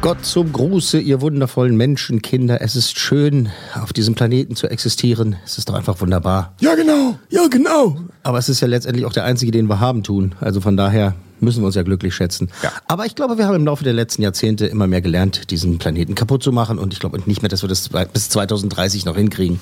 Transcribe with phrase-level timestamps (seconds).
[0.00, 2.60] Gott zum Gruße, ihr wundervollen Menschenkinder.
[2.62, 5.34] Es ist schön, auf diesem Planeten zu existieren.
[5.44, 6.54] Es ist doch einfach wunderbar.
[6.60, 7.18] Ja, genau.
[7.30, 7.96] Ja, genau.
[8.22, 10.36] Aber es ist ja letztendlich auch der einzige, den wir haben tun.
[10.40, 12.48] Also von daher müssen wir uns ja glücklich schätzen.
[12.86, 16.14] Aber ich glaube, wir haben im Laufe der letzten Jahrzehnte immer mehr gelernt, diesen Planeten
[16.14, 16.78] kaputt zu machen.
[16.78, 19.60] Und ich glaube nicht mehr, dass wir das bis 2030 noch hinkriegen.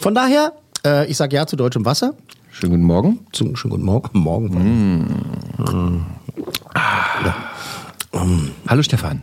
[0.00, 0.52] Von daher,
[0.84, 2.14] äh, ich sage ja zu deutschem Wasser.
[2.50, 3.20] Schönen guten Morgen.
[3.30, 4.18] Zum, schönen guten Morgen.
[4.18, 6.06] Morgen.
[8.66, 9.22] Hallo Stefan.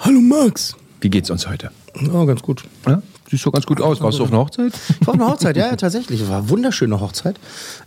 [0.00, 0.74] Hallo Max.
[1.02, 1.70] Wie geht's uns heute?
[2.12, 2.64] Oh, ganz gut.
[2.86, 3.02] Ja?
[3.30, 4.00] Siehst du ganz gut aus.
[4.00, 4.72] Warst du auf einer Hochzeit?
[4.98, 6.22] Ich war auf einer Hochzeit, ja, ja, tatsächlich.
[6.22, 7.36] Es war eine wunderschöne Hochzeit.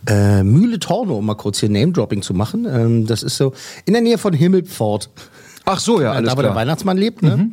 [0.06, 2.66] Äh, Mühle Torno, um mal kurz hier Name-Dropping zu machen.
[2.66, 3.52] Ähm, das ist so
[3.84, 5.10] in der Nähe von Himmelpfort.
[5.64, 6.54] Ach so, ja, alles da, wo der klar.
[6.54, 7.22] Mhm, Weihnachtsmann lebt.
[7.22, 7.50] Ne?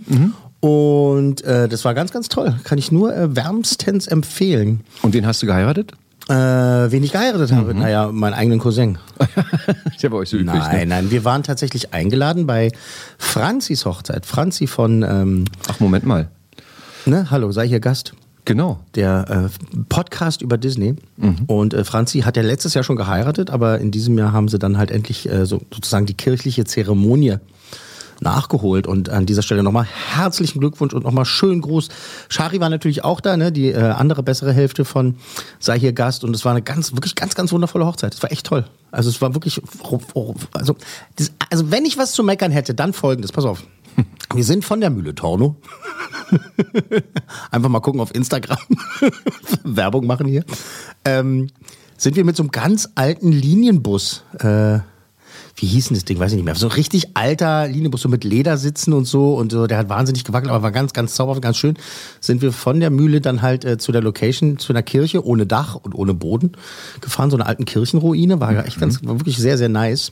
[0.60, 2.56] Und äh, das war ganz, ganz toll.
[2.64, 4.82] Kann ich nur äh, wärmstens empfehlen.
[5.02, 5.94] Und wen hast du geheiratet?
[6.32, 7.56] Äh, wen ich geheiratet Mhm.
[7.56, 7.74] habe?
[7.74, 8.98] Naja, meinen eigenen Cousin.
[9.94, 10.54] Ist ja bei euch so üblich.
[10.56, 10.86] Nein, Ne?
[10.88, 12.72] nein, wir waren tatsächlich eingeladen bei
[13.18, 14.26] Franzis Hochzeit.
[14.26, 16.30] Franzi von, ähm, Ach, Moment mal.
[17.06, 18.14] ne, hallo, sei hier Gast.
[18.44, 18.80] Genau.
[18.96, 20.96] der äh, Podcast über Disney.
[21.18, 21.36] Mhm.
[21.46, 24.58] Und äh, Franzi hat ja letztes Jahr schon geheiratet, aber in diesem Jahr haben sie
[24.58, 27.36] dann halt endlich äh, so, sozusagen die kirchliche Zeremonie
[28.22, 28.88] nachgeholt.
[28.88, 31.90] Und an dieser Stelle nochmal herzlichen Glückwunsch und nochmal schönen Gruß.
[32.30, 33.52] Shari war natürlich auch da, ne?
[33.52, 35.16] die äh, andere bessere Hälfte von
[35.60, 36.24] Sei hier Gast.
[36.24, 38.14] Und es war eine ganz, wirklich ganz, ganz wundervolle Hochzeit.
[38.14, 38.66] Es war echt toll.
[38.92, 39.62] Also es war wirklich,
[40.54, 40.76] also,
[41.16, 43.64] das, also wenn ich was zu meckern hätte, dann folgendes, pass auf.
[44.34, 45.58] Wir sind von der Mühle Torno.
[47.52, 48.58] Einfach mal gucken auf Instagram.
[49.64, 50.46] Werbung machen hier.
[51.04, 51.48] Ähm,
[51.98, 54.80] sind wir mit so einem ganz alten Linienbus, äh,
[55.56, 58.10] wie hieß denn das Ding, weiß ich nicht mehr, so ein richtig alter Linienbus, so
[58.10, 61.42] mit Ledersitzen und so und so, der hat wahnsinnig gewackelt, aber war ganz, ganz zauberhaft,
[61.42, 61.78] ganz schön,
[62.20, 65.46] sind wir von der Mühle dann halt äh, zu der Location, zu einer Kirche ohne
[65.46, 66.54] Dach und ohne Boden
[67.02, 70.12] gefahren, so eine alten Kirchenruine, war ja echt ganz, war wirklich sehr, sehr nice.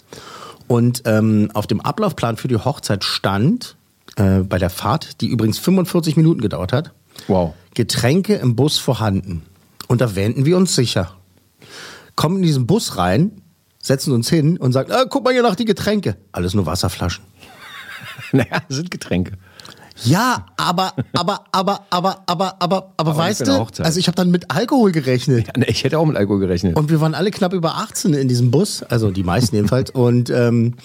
[0.67, 3.75] Und ähm, auf dem Ablaufplan für die Hochzeit stand
[4.17, 6.91] äh, bei der Fahrt, die übrigens 45 Minuten gedauert hat,
[7.27, 7.53] Wow.
[7.73, 9.43] Getränke im Bus vorhanden.
[9.87, 11.15] Und da wähnten wir uns sicher.
[12.15, 13.41] Kommen in diesen Bus rein,
[13.89, 16.15] setzen uns hin und sagen, äh, guck mal hier nach die Getränke.
[16.31, 17.25] Alles nur Wasserflaschen.
[18.31, 19.31] Naja, das sind Getränke.
[20.03, 24.51] Ja, aber, aber, aber, aber, aber, aber, aber, weißt du, also ich habe dann mit
[24.51, 25.47] Alkohol gerechnet.
[25.47, 26.75] Ja, ne, Ich hätte auch mit Alkohol gerechnet.
[26.75, 29.89] Und wir waren alle knapp über 18 in diesem Bus, also die meisten jedenfalls.
[29.89, 30.75] Und ähm,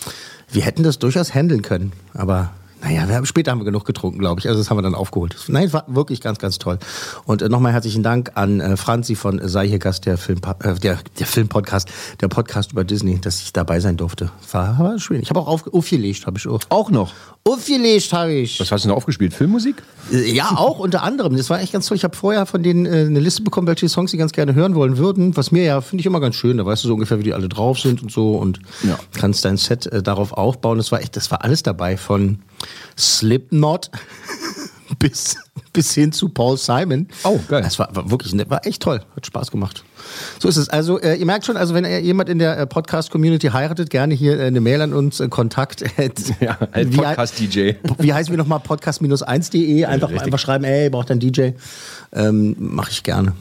[0.51, 1.93] wir hätten das durchaus handeln können.
[2.15, 2.53] Aber
[2.84, 4.47] naja, wir haben, später haben wir genug getrunken, glaube ich.
[4.49, 5.34] Also das haben wir dann aufgeholt.
[5.49, 6.78] Nein, es war wirklich ganz, ganz toll.
[7.25, 10.75] Und äh, nochmal herzlichen Dank an äh, Franzi von Sei hier Gast, der, Film, äh,
[10.75, 11.89] der, der Filmpodcast,
[12.21, 14.31] der Podcast über Disney, dass ich dabei sein durfte.
[14.53, 15.23] War, war schön.
[15.23, 16.61] Ich habe auch auf, aufgelegt, habe ich auch.
[16.69, 17.12] auch noch.
[17.47, 18.59] Aufgelegt habe ich.
[18.61, 19.34] Was hast du denn aufgespielt?
[19.34, 19.83] Filmmusik?
[20.12, 21.37] Äh, Ja, auch unter anderem.
[21.37, 21.97] Das war echt ganz toll.
[21.97, 24.75] Ich habe vorher von denen äh, eine Liste bekommen, welche Songs sie ganz gerne hören
[24.75, 25.37] wollen würden.
[25.37, 26.56] Was mir ja, finde ich immer ganz schön.
[26.59, 28.99] Da weißt du so ungefähr, wie die alle drauf sind und so und Ja.
[29.19, 30.78] kannst dein Set äh, darauf aufbauen.
[30.78, 32.39] Das war echt, das war alles dabei von
[32.99, 33.91] Slipknot
[34.99, 35.37] bis,
[35.73, 37.09] bis hin zu Paul Simon.
[37.25, 37.62] Oh, geil.
[37.62, 39.01] Das war, war wirklich, war echt toll.
[39.17, 39.85] Hat Spaß gemacht.
[40.39, 40.69] So ist es.
[40.69, 44.15] Also, äh, ihr merkt schon, also wenn äh, jemand in der äh, Podcast-Community heiratet, gerne
[44.15, 45.85] hier äh, eine Mail an uns, äh, Kontakt.
[46.41, 47.75] Ja, als Podcast-DJ.
[47.99, 48.59] wie heißen wir nochmal?
[48.61, 49.85] Podcast-1.de.
[49.85, 51.51] Einfach, einfach schreiben, ey, braucht ein DJ.
[52.12, 53.33] Ähm, Mache ich gerne.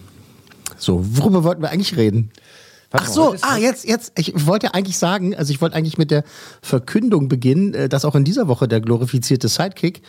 [0.77, 2.31] So, worüber wollten wir eigentlich reden?
[2.95, 6.23] Ach so, ah, jetzt, jetzt, ich wollte eigentlich sagen, also ich wollte eigentlich mit der
[6.61, 10.03] Verkündung beginnen, äh, dass auch in dieser Woche der glorifizierte Sidekick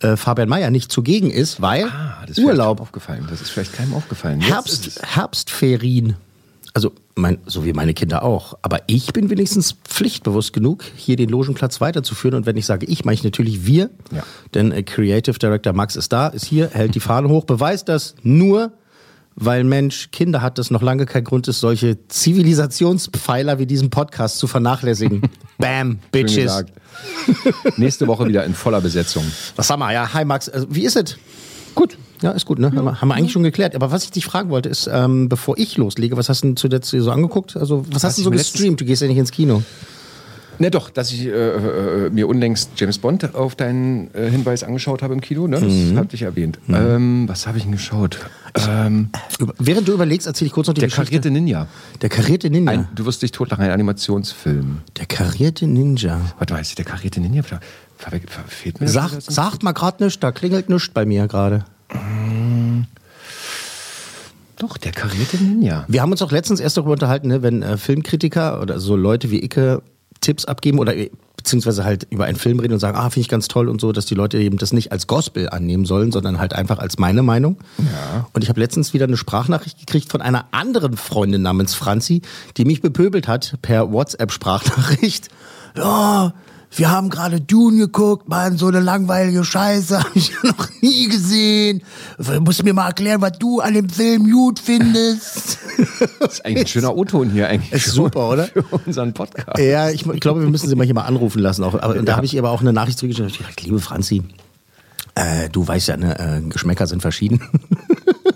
[0.00, 3.26] äh, Fabian Mayer nicht zugegen ist, weil Ah, das ist Urlaub, aufgefallen.
[3.30, 4.40] Das ist vielleicht keinem aufgefallen.
[4.40, 5.02] Jetzt Herbst.
[5.02, 6.16] Herbstferien.
[6.74, 8.58] Also, mein, so wie meine Kinder auch.
[8.60, 12.34] Aber ich bin wenigstens pflichtbewusst genug, hier den Logenplatz weiterzuführen.
[12.34, 13.88] Und wenn ich sage ich, meine ich natürlich wir.
[14.12, 14.22] Ja.
[14.52, 18.14] Denn äh, Creative Director Max ist da, ist hier, hält die Fahne hoch, beweist das
[18.22, 18.72] nur,
[19.36, 24.38] weil Mensch Kinder hat, das noch lange kein Grund ist, solche Zivilisationspfeiler wie diesen Podcast
[24.38, 25.22] zu vernachlässigen.
[25.58, 26.64] Bam, Bitches.
[27.76, 29.24] Nächste Woche wieder in voller Besetzung.
[29.56, 29.92] Was haben wir?
[29.92, 30.48] Ja, hi Max.
[30.48, 31.16] Also, wie ist es?
[31.74, 31.98] Gut.
[32.22, 32.68] Ja, ist gut, ne?
[32.72, 33.74] Haben wir- Haben wir eigentlich schon geklärt.
[33.74, 36.56] Aber was ich dich fragen wollte, ist, ähm, bevor ich loslege, was hast du denn
[36.56, 37.56] zuletzt so angeguckt?
[37.56, 38.80] Also, was hast du so gestreamt?
[38.80, 39.62] Du gehst ja nicht ins Kino.
[40.58, 45.02] Ne, doch, dass ich äh, äh, mir unlängst James Bond auf deinen äh, Hinweis angeschaut
[45.02, 45.60] habe im Kino, ne?
[45.60, 45.98] das Mhm.
[45.98, 46.58] hatte ich erwähnt.
[46.68, 48.18] Ähm, was habe ich denn geschaut?
[48.68, 49.10] Ähm,
[49.58, 51.04] Während du überlegst, erzähle ich kurz noch die der Geschichte.
[51.10, 51.66] karierte Ninja.
[52.00, 52.72] Der karierte Ninja.
[52.72, 54.78] Ein, du wirst dich totlachen, ein Animationsfilm.
[54.98, 56.20] der karierte Ninja.
[56.38, 57.42] Warte mal, ist der karierte Ninja?
[57.42, 57.60] Ver,
[57.98, 59.30] ver, ver, fehlt mir das Sag, jetzt?
[59.30, 61.64] sagt mal gerade nichts, da klingelt nichts bei mir gerade.
[64.58, 65.84] Doch, der karierte Ninja.
[65.88, 69.30] Wir haben uns auch letztens erst darüber unterhalten, ne, wenn äh, Filmkritiker oder so Leute
[69.30, 69.82] wie Icke
[70.26, 73.28] Tipps abgeben oder äh, beziehungsweise halt über einen Film reden und sagen, ah, finde ich
[73.28, 76.40] ganz toll und so, dass die Leute eben das nicht als Gospel annehmen sollen, sondern
[76.40, 77.58] halt einfach als meine Meinung.
[77.78, 78.26] Ja.
[78.32, 82.22] Und ich habe letztens wieder eine Sprachnachricht gekriegt von einer anderen Freundin namens Franzi,
[82.56, 85.28] die mich bepöbelt hat per WhatsApp-Sprachnachricht.
[85.76, 86.34] Ja,
[86.74, 91.82] wir haben gerade Dune geguckt, Mann, so eine langweilige Scheiße, habe ich noch nie gesehen.
[92.18, 95.58] Du musst mir mal erklären, was du an dem Film gut findest.
[96.20, 97.72] Das ist eigentlich ein schöner O-Ton hier eigentlich.
[97.72, 98.44] Ist super, oder?
[98.46, 99.58] Für unseren Podcast.
[99.58, 101.62] Ja, ich, ich glaube, wir müssen sie mal hier mal anrufen lassen.
[101.64, 101.74] Auch.
[101.80, 103.40] Aber da habe ich aber auch eine Nachricht zurückgeschickt.
[103.40, 104.22] Ich dachte, liebe Franzi,
[105.14, 107.40] äh, du weißt ja, ne, äh, Geschmäcker sind verschieden.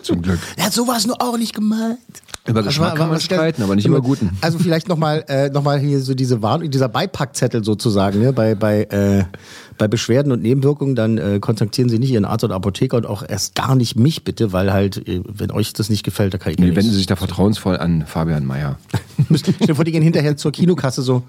[0.03, 0.39] Zum Glück.
[0.57, 1.99] Er hat sowas nur auch nicht gemeint.
[2.47, 4.31] Über Geschmack kann man streiten, aber nicht über guten.
[4.41, 8.33] Also vielleicht nochmal äh, noch mal hier so diese Warnung, dieser Beipackzettel sozusagen, ne?
[8.33, 9.25] bei, bei, äh,
[9.77, 13.23] bei Beschwerden und Nebenwirkungen, dann äh, kontaktieren Sie nicht Ihren Arzt oder Apotheker und auch
[13.29, 16.53] erst gar nicht mich bitte, weil halt, äh, wenn euch das nicht gefällt, da kann
[16.53, 16.77] ich Nee, nichts.
[16.79, 18.79] wenden Sie sich da vertrauensvoll an Fabian Meyer.
[19.35, 21.23] Stell vor, die gehen hinterher zur Kinokasse so.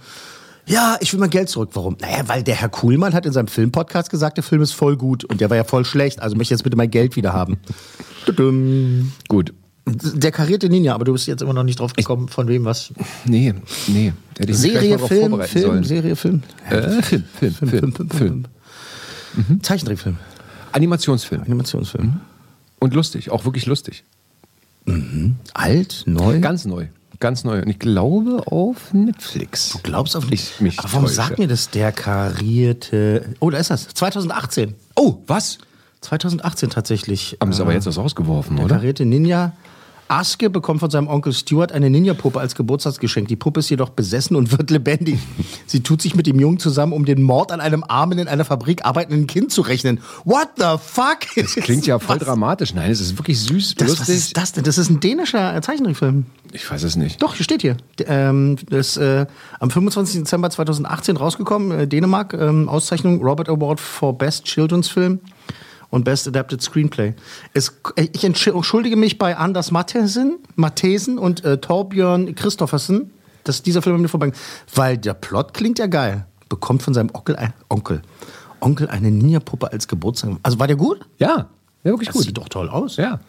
[0.66, 1.72] Ja, ich will mein Geld zurück.
[1.74, 1.98] Warum?
[2.00, 5.26] Naja, weil der Herr Kuhlmann hat in seinem Filmpodcast gesagt, der Film ist voll gut
[5.26, 7.58] und der war ja voll schlecht, also möchte ich jetzt bitte mein Geld wieder haben.
[8.26, 9.12] Tudum.
[9.28, 9.54] Gut.
[9.86, 12.94] Der karierte Ninja, aber du bist jetzt immer noch nicht drauf gekommen, von wem was?
[13.26, 13.54] Nee,
[13.88, 14.14] nee.
[14.50, 15.84] Serie, Film, Film.
[15.84, 16.44] Serie, Film.
[16.70, 18.46] Äh, Film, Film, Film, Film, Film.
[19.62, 20.18] Zeichentrickfilm,
[20.72, 21.42] Animationsfilm.
[21.42, 22.20] Animationsfilm.
[22.80, 24.04] Und lustig, auch wirklich lustig.
[25.54, 26.40] Alt, neu.
[26.40, 26.88] Ganz neu.
[27.20, 27.62] Ganz neu.
[27.62, 29.70] Und ich glaube auf Netflix.
[29.74, 31.16] du glaubst auf Ich mich Aber warum täusche.
[31.16, 33.26] sagt mir das der karierte?
[33.40, 33.88] Oh, da ist das.
[33.90, 34.74] 2018.
[34.96, 35.60] Oh, was?
[36.02, 37.38] 2018 tatsächlich.
[37.40, 38.76] Haben sie aber Äh, jetzt was rausgeworfen, Der oder?
[38.76, 39.54] karierte Ninja.
[40.12, 43.28] Aske bekommt von seinem Onkel Stuart eine Ninja-Puppe als Geburtstagsgeschenk.
[43.30, 45.20] Die Puppe ist jedoch besessen und wird lebendig.
[45.66, 48.44] Sie tut sich mit dem Jungen zusammen, um den Mord an einem armen, in einer
[48.46, 50.02] Fabrik arbeitenden Kind zu rechnen.
[50.26, 51.20] What the fuck?
[51.36, 52.74] Das klingt ja voll Was- dramatisch.
[52.74, 54.64] Nein, es ist wirklich süß, Das, was ist das denn?
[54.66, 56.26] Das ist ein dänischer äh, Zeichentrickfilm.
[56.52, 57.22] Ich weiß es nicht.
[57.22, 57.78] Doch, hier steht hier.
[58.06, 59.26] Ähm, das ist äh,
[59.60, 60.20] am 25.
[60.24, 61.72] Dezember 2018 rausgekommen.
[61.72, 62.34] Äh, Dänemark.
[62.34, 65.20] Ähm, Auszeichnung Robert Award for Best Children's Film
[65.92, 67.14] und Best Adapted Screenplay.
[67.54, 73.12] Es, äh, ich entschuldige mich bei Anders Mathesen, Mathesen und äh, Torbjörn Christoffersen,
[73.44, 74.32] dass dieser Film an mir vorbei
[74.74, 76.26] weil der Plot klingt ja geil.
[76.50, 78.02] Bekommt von seinem Onkel, ein, Onkel,
[78.60, 80.32] Onkel eine Ninja-Puppe als Geburtstag.
[80.44, 81.00] Also war der gut?
[81.18, 81.50] Ja,
[81.84, 82.26] ja wirklich Das gut.
[82.26, 82.98] sieht doch toll aus.
[82.98, 83.20] Ja.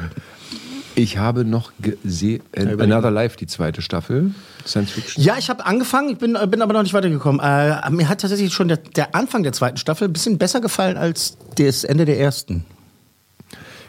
[0.96, 4.32] Ich habe noch gesehen Another Life, die zweite Staffel.
[4.64, 5.24] Science Fiction.
[5.24, 7.40] Ja, ich habe angefangen, ich bin, äh, bin aber noch nicht weitergekommen.
[7.40, 10.96] Äh, mir hat tatsächlich schon der, der Anfang der zweiten Staffel ein bisschen besser gefallen
[10.96, 12.64] als das Ende der ersten.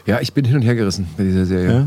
[0.06, 1.72] Ja, ich bin hin und her gerissen bei dieser Serie.
[1.72, 1.86] Ja.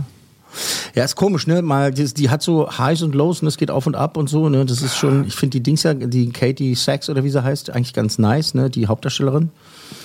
[0.95, 1.61] Ja, ist komisch, ne?
[1.61, 4.29] Mal, die, die hat so Highs und Lows und es geht auf und ab und
[4.29, 4.65] so, ne?
[4.65, 7.69] Das ist schon, ich finde die Dings ja, die Katie Sachs oder wie sie heißt,
[7.69, 8.69] eigentlich ganz nice, ne?
[8.69, 9.49] Die Hauptdarstellerin.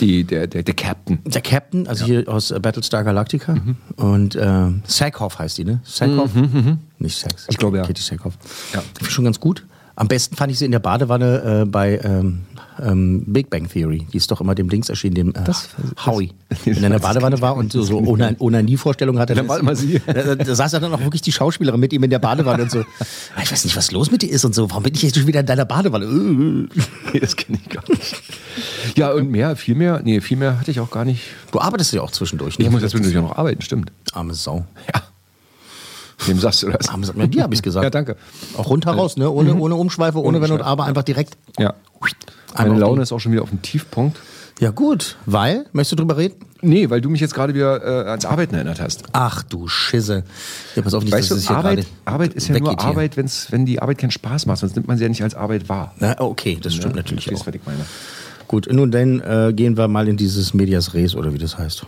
[0.01, 1.19] Die, der, der, der Captain.
[1.25, 3.57] Der Captain, also hier aus Battlestar Galactica.
[3.97, 5.81] Und äh, Sackhoff heißt die, ne?
[5.85, 6.31] Sackhoff?
[6.99, 7.47] Nicht Sax.
[7.49, 7.85] Ich glaube, ja.
[7.85, 8.35] Katie Sackhoff.
[8.73, 8.83] Ja.
[9.09, 9.65] Schon ganz gut.
[9.97, 12.41] Am besten fand ich sie in der Badewanne äh, bei ähm,
[12.83, 14.07] ähm, Big Bang Theory.
[14.13, 15.53] Die ist doch immer dem Dings erschienen, dem äh,
[16.05, 16.33] Howie.
[16.65, 19.35] Wenn er in der Badewanne war und so, so ohne, ohne nie Vorstellung hatte.
[19.35, 20.01] Dann war immer sie.
[20.15, 22.71] Da, da saß ja dann auch wirklich die Schauspielerin mit ihm in der Badewanne und
[22.71, 22.85] so.
[23.43, 24.71] Ich weiß nicht, was los mit dir ist und so.
[24.71, 26.05] Warum bin ich jetzt schon wieder in deiner Badewanne?
[27.13, 28.23] Äh, das kenne ich gar nicht.
[28.97, 31.23] Ja, und mehr, viel mehr, nee, viel mehr hatte ich auch gar nicht.
[31.53, 32.59] Du arbeitest ja auch zwischendurch.
[32.59, 32.67] ne?
[32.67, 33.93] Ich muss jetzt natürlich auch noch arbeiten, stimmt.
[34.13, 34.65] Arme Sau.
[34.95, 35.03] Ja.
[36.27, 36.89] Wem sagst du das?
[36.89, 37.13] Arme Sau.
[37.17, 37.85] Ja, dir habe ich gesagt.
[37.85, 38.17] Ja, danke.
[38.57, 39.31] Auch rundheraus, ne?
[39.31, 41.37] Ohne, ohne Umschweife, ohne Wenn und Aber, einfach direkt.
[41.59, 41.75] Ja.
[42.55, 44.19] Einmal Meine Laune ist auch schon wieder auf dem Tiefpunkt.
[44.61, 45.17] Ja, gut.
[45.27, 46.37] Weil, möchtest du drüber reden?
[46.63, 49.03] Nee, weil du mich jetzt gerade wieder äh, ans Arbeiten erinnert hast.
[49.13, 50.23] Ach du Schisse.
[50.77, 52.81] Ja, pass auf, nicht, Weißt dass du, Arbeit, Arbeit ist ja nur hier.
[52.81, 55.35] Arbeit, wenn's, wenn die Arbeit keinen Spaß macht, sonst nimmt man sie ja nicht als
[55.35, 55.93] Arbeit wahr.
[55.99, 57.47] Na, okay, das stimmt natürlich Verstehst, auch.
[57.49, 57.85] was ich meine.
[58.47, 61.85] Gut, nun dann äh, gehen wir mal in dieses Medias Res oder wie das heißt.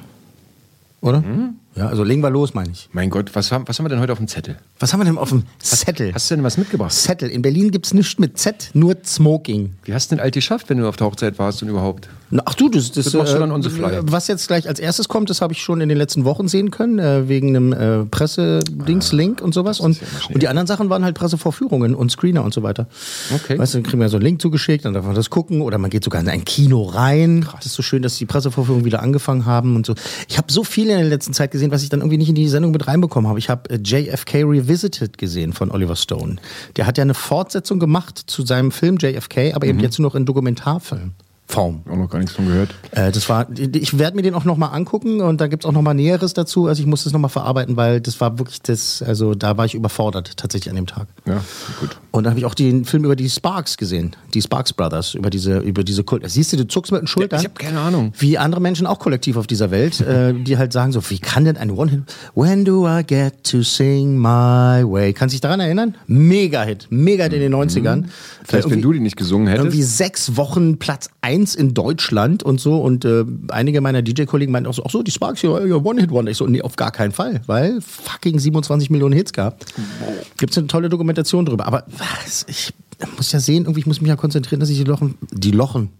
[1.00, 1.21] Oder?
[1.21, 1.54] Mhm.
[1.76, 2.88] Ja, also legen wir los, meine ich.
[2.92, 4.56] Mein Gott, was haben, was haben wir denn heute auf dem Zettel?
[4.80, 6.14] Was haben wir denn auf dem Zettel?
[6.14, 6.90] Hast du denn was mitgebracht?
[6.92, 7.28] Zettel.
[7.28, 9.75] In Berlin gibt es nichts mit Z, nur Smoking.
[9.85, 12.09] Wie hast du denn alt geschafft, wenn du auf der Hochzeit warst und überhaupt?
[12.45, 14.00] Ach du, das, das, Das machst du dann on the fly.
[14.02, 16.71] was jetzt gleich als erstes kommt, das habe ich schon in den letzten Wochen sehen
[16.73, 19.80] können, äh, wegen einem äh, Pressedings-Link und sowas.
[19.80, 20.00] Und,
[20.33, 22.87] und die anderen Sachen waren halt Pressevorführungen und Screener und so weiter.
[23.35, 23.59] Okay.
[23.59, 25.78] Weißt du, dann kriegen wir so einen Link zugeschickt, dann darf man das gucken oder
[25.78, 27.47] man geht sogar in ein Kino rein.
[27.56, 29.95] Das ist so schön, dass die Pressevorführungen wieder angefangen haben und so.
[30.28, 32.35] Ich habe so viel in der letzten Zeit gesehen, was ich dann irgendwie nicht in
[32.35, 33.38] die Sendung mit reinbekommen habe.
[33.38, 36.37] Ich habe äh, JFK Revisited gesehen von Oliver Stone.
[36.76, 39.71] Der hat ja eine Fortsetzung gemacht zu seinem Film JFK, aber Mhm.
[39.71, 41.12] eben jetzt nur noch in Dokumentarfilm.
[41.49, 41.83] Form.
[41.88, 42.75] Auch noch gar nichts von gehört.
[42.91, 45.95] Äh, das war, ich werde mir den auch nochmal angucken und da gibt's auch nochmal
[45.95, 46.67] Näheres dazu.
[46.67, 49.75] Also ich muss das nochmal verarbeiten, weil das war wirklich das, also da war ich
[49.75, 51.07] überfordert tatsächlich an dem Tag.
[51.25, 51.43] Ja,
[51.81, 51.97] gut.
[52.17, 55.29] Und dann habe ich auch den Film über die Sparks gesehen, die Sparks Brothers, über
[55.29, 56.23] diese, über diese Kult.
[56.27, 57.41] Siehst du, du zuckst mit den Schultern.
[57.41, 58.15] ich hab keine Ahnung.
[58.19, 61.45] Wie andere Menschen auch kollektiv auf dieser Welt, äh, die halt sagen so, wie kann
[61.45, 62.05] denn ein One-Hit,
[62.35, 65.13] When do I get to sing my way?
[65.13, 65.95] Kannst du dich daran erinnern?
[66.07, 68.05] Mega-Hit, Mega-Hit in den 90ern.
[68.45, 69.67] Vielleicht, wenn du die nicht gesungen hättest.
[69.67, 72.79] Irgendwie sechs Wochen Platz eins in Deutschland und so.
[72.79, 76.31] Und äh, einige meiner DJ-Kollegen meinten auch so, ach so, die Sparks hier, ja, One-Hit-Wonder.
[76.31, 79.67] Ich so, nee, auf gar keinen Fall, weil fucking 27 Millionen Hits gab.
[80.39, 81.67] Gibt's eine tolle Dokumentation drüber.
[81.67, 81.85] Aber
[82.47, 82.73] ich
[83.17, 85.91] muss ja sehen, irgendwie, ich muss mich ja konzentrieren, dass ich die Lochen, die Lochen,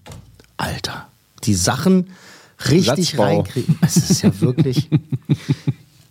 [0.57, 1.09] Alter,
[1.45, 2.11] die Sachen
[2.71, 3.25] richtig Satzbau.
[3.25, 3.75] reinkriege.
[3.83, 4.89] Es ist ja wirklich...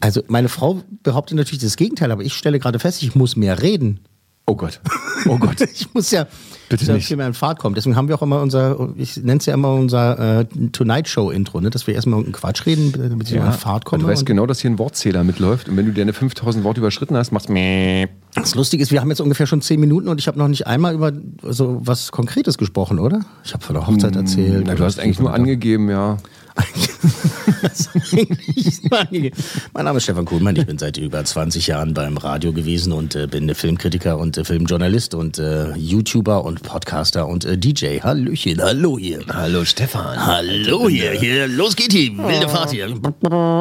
[0.02, 3.64] Also meine Frau behauptet natürlich das Gegenteil, aber ich stelle gerade fest, ich muss mehr
[3.64, 4.02] reden.
[4.48, 4.80] Oh Gott.
[5.28, 5.56] Oh Gott.
[5.74, 6.28] Ich muss ja,
[6.70, 7.08] Bitte ja nicht.
[7.08, 7.76] viel mehr in Fahrt kommen.
[7.76, 11.32] Deswegen haben wir auch immer unser, ich nenne es ja immer unser äh, Tonight Show
[11.32, 11.70] Intro, ne?
[11.70, 14.04] dass wir erstmal irgendeinen Quatsch reden, damit ich in Fahrt komme.
[14.04, 17.18] du weißt genau, dass hier ein Wortzähler mitläuft und wenn du deine 5000 Worte überschritten
[17.18, 20.28] hast, machst du Das Lustige ist, wir haben jetzt ungefähr schon zehn Minuten und ich
[20.28, 21.12] habe noch nicht einmal über
[21.44, 23.22] so was Konkretes gesprochen, oder?
[23.44, 24.60] Ich habe von der Hochzeit erzählt.
[24.60, 26.18] Hm, Na, du hast eigentlich nur angegeben, ja.
[29.74, 33.16] Mein Name ist Stefan Kuhlmann, ich bin seit über 20 Jahren beim Radio gewesen und
[33.16, 38.00] äh, bin Filmkritiker und äh, Filmjournalist und äh, YouTuber und Podcaster und äh, DJ.
[38.02, 39.22] Hallöchen, hallo hier.
[39.32, 40.26] Hallo Stefan.
[40.26, 42.94] Hallo hier, hier, los geht die wilde Fahrt hier.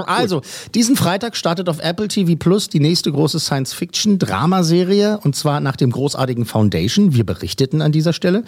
[0.07, 0.43] Also,
[0.75, 5.91] diesen Freitag startet auf Apple TV Plus die nächste große Science-Fiction-Dramaserie und zwar nach dem
[5.91, 7.15] großartigen Foundation.
[7.15, 8.45] Wir berichteten an dieser Stelle.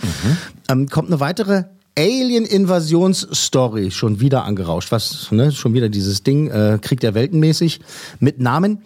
[0.68, 1.64] Ähm, kommt eine weitere
[1.98, 4.92] Alien-Invasions-Story schon wieder angerauscht.
[4.92, 7.80] Was, ne, schon wieder dieses Ding, äh, Krieg der Welten mäßig,
[8.20, 8.82] mit Namen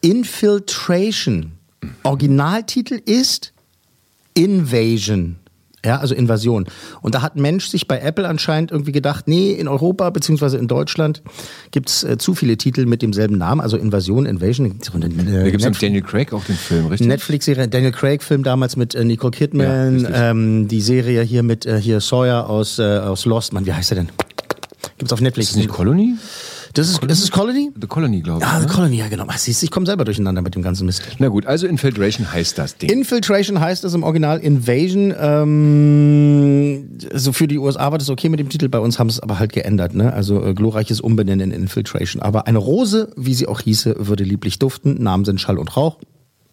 [0.00, 1.52] Infiltration.
[2.02, 3.52] Originaltitel ist
[4.34, 5.36] Invasion.
[5.84, 6.66] Ja, also Invasion.
[7.00, 10.56] Und da hat ein Mensch sich bei Apple anscheinend irgendwie gedacht, nee, in Europa beziehungsweise
[10.56, 11.22] in Deutschland
[11.72, 14.78] gibt's äh, zu viele Titel mit demselben Namen, also Invasion, Invasion.
[14.80, 17.08] Da gibt es Daniel Craig auch den Film, richtig?
[17.08, 20.14] Netflix-Serie, Daniel Craig-Film damals mit äh, Nicole Ja, Kidman, richtig.
[20.14, 23.90] ähm, die Serie hier mit äh, hier Sawyer aus, äh, aus Lost, Mann, wie heißt
[23.92, 24.08] er denn?
[24.98, 25.48] Gibt's auf Netflix.
[25.48, 26.14] Ist das nicht Colony?
[26.74, 27.70] Das ist, ist es Colony?
[27.78, 28.46] The Colony, glaube ich.
[28.46, 28.66] Ah, ne?
[28.66, 29.24] The Colony, ja genau.
[29.28, 31.02] Ach, siehst ich komme selber durcheinander mit dem ganzen Mist.
[31.18, 32.88] Na gut, also Infiltration heißt das Ding.
[32.90, 35.14] Infiltration heißt es im Original Invasion.
[35.18, 39.16] Ähm, so für die USA war das okay mit dem Titel, bei uns haben sie
[39.16, 39.94] es aber halt geändert.
[39.94, 40.12] Ne?
[40.12, 42.22] Also äh, glorreiches Umbenennen in Infiltration.
[42.22, 45.02] Aber eine Rose, wie sie auch hieße, würde lieblich duften.
[45.02, 45.98] Namen sind Schall und Rauch.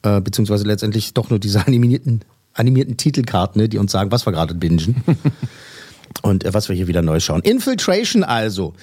[0.02, 2.22] Äh, beziehungsweise letztendlich doch nur diese animierten,
[2.54, 4.98] animierten Titelkarten, ne, die uns sagen, was wir gerade bingen.
[6.22, 7.42] und äh, was wir hier wieder neu schauen.
[7.42, 8.74] Infiltration also.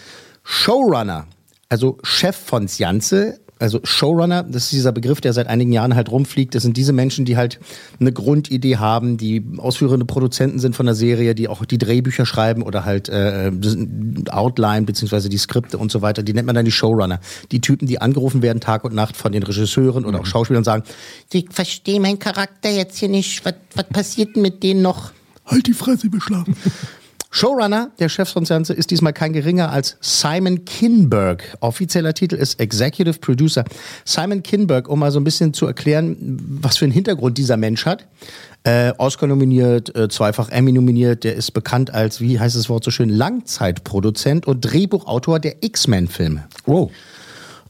[0.48, 1.26] Showrunner,
[1.68, 6.10] also Chef von Sjanze, also Showrunner, das ist dieser Begriff, der seit einigen Jahren halt
[6.10, 6.54] rumfliegt.
[6.54, 7.58] Das sind diese Menschen, die halt
[7.98, 12.62] eine Grundidee haben, die ausführende Produzenten sind von der Serie, die auch die Drehbücher schreiben
[12.62, 13.50] oder halt äh,
[14.30, 16.22] Outline beziehungsweise die Skripte und so weiter.
[16.22, 17.18] Die nennt man dann die Showrunner.
[17.50, 20.64] Die Typen, die angerufen werden Tag und Nacht von den Regisseuren oder auch Schauspielern und
[20.64, 20.84] sagen,
[21.32, 23.44] ich verstehe meinen Charakter jetzt hier nicht.
[23.44, 25.10] Was, was passiert denn mit denen noch?
[25.46, 26.56] Halt die Fresse, beschlagen.
[27.36, 31.54] Showrunner der Sansa ist diesmal kein geringer als Simon Kinberg.
[31.60, 33.62] Offizieller Titel ist Executive Producer.
[34.06, 36.16] Simon Kinberg, um mal so ein bisschen zu erklären,
[36.62, 38.06] was für einen Hintergrund dieser Mensch hat.
[38.64, 41.24] Äh, Oscar nominiert, äh, zweifach Emmy nominiert.
[41.24, 46.44] Der ist bekannt als, wie heißt das Wort so schön, Langzeitproduzent und Drehbuchautor der X-Men-Filme.
[46.64, 46.90] Wow.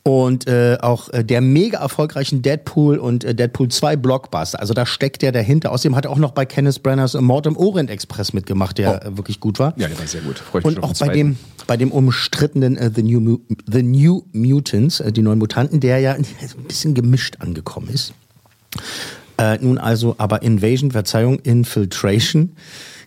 [0.06, 4.60] Und äh, auch äh, der mega erfolgreichen Deadpool und äh, Deadpool 2 Blockbuster.
[4.60, 5.72] Also da steckt der dahinter.
[5.72, 9.16] Außerdem hat er auch noch bei Kenneth Branaghs Mord im Orient Express mitgemacht, der äh,
[9.16, 9.74] wirklich gut war.
[9.76, 10.38] Ja, der war sehr gut.
[10.38, 11.36] Freu ich mich Und auch bei dem,
[11.66, 16.12] bei dem umstrittenen äh, The, New, The New Mutants, äh, die neuen Mutanten, der ja
[16.14, 16.24] ein
[16.68, 18.14] bisschen gemischt angekommen ist.
[19.38, 22.52] Äh, nun also aber Invasion, Verzeihung, Infiltration.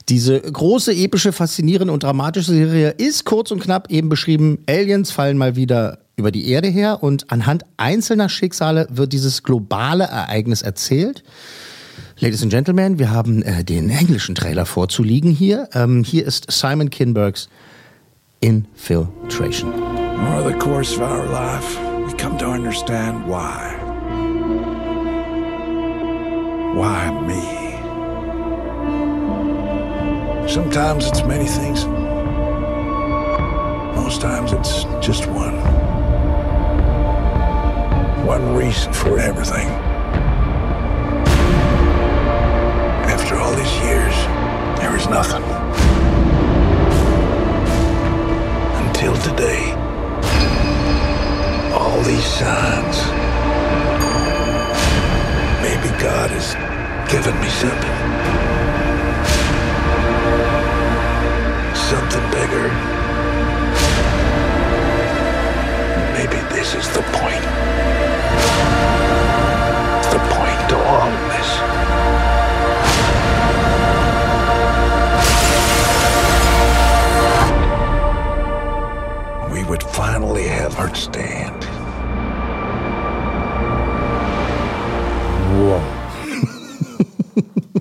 [0.10, 4.58] Diese große, epische, faszinierende und dramatische Serie ist kurz und knapp eben beschrieben.
[4.68, 10.04] Aliens fallen mal wieder über die Erde her und anhand einzelner Schicksale wird dieses globale
[10.04, 11.24] Ereignis erzählt.
[12.20, 15.70] Ladies and Gentlemen, wir haben äh, den englischen Trailer vorzuliegen hier.
[15.74, 17.50] Ähm, hier ist Simon Kinbergs
[18.42, 19.74] Infiltration.
[19.74, 23.76] Over the course of our life, we come to understand why.
[26.76, 27.60] Why me?
[30.48, 31.86] Sometimes it's many things.
[33.96, 35.89] Most times it's just one.
[38.30, 39.68] One reason for everything.
[43.10, 44.14] After all these years,
[44.78, 45.42] there is nothing.
[48.86, 49.74] Until today.
[51.74, 52.98] All these signs.
[55.66, 56.54] Maybe God has
[57.12, 57.98] given me something.
[61.74, 62.70] Something bigger.
[66.14, 68.19] Maybe this is the point.
[70.90, 71.50] Of this.
[79.54, 81.68] We would finally have our stand.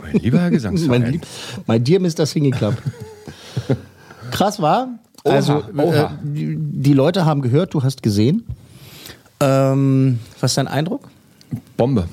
[0.02, 1.12] Mein lieber Herr Mein, Gesangsverein.
[1.12, 1.26] Lieb,
[1.66, 2.26] mein Dear Mr.
[2.26, 2.74] Singing Club.
[4.30, 4.98] Krass war.
[5.24, 6.04] Also, oha.
[6.04, 8.44] Äh, die, die Leute haben gehört, du hast gesehen.
[9.40, 11.08] Ähm, was ist dein Eindruck?
[11.76, 12.06] Bombe.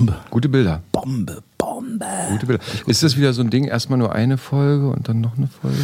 [0.00, 0.16] Bombe.
[0.30, 0.82] Gute Bilder.
[0.92, 2.06] Bombe, Bombe.
[2.30, 2.62] Gute Bilder.
[2.86, 5.76] Ist das wieder so ein Ding, erstmal nur eine Folge und dann noch eine Folge?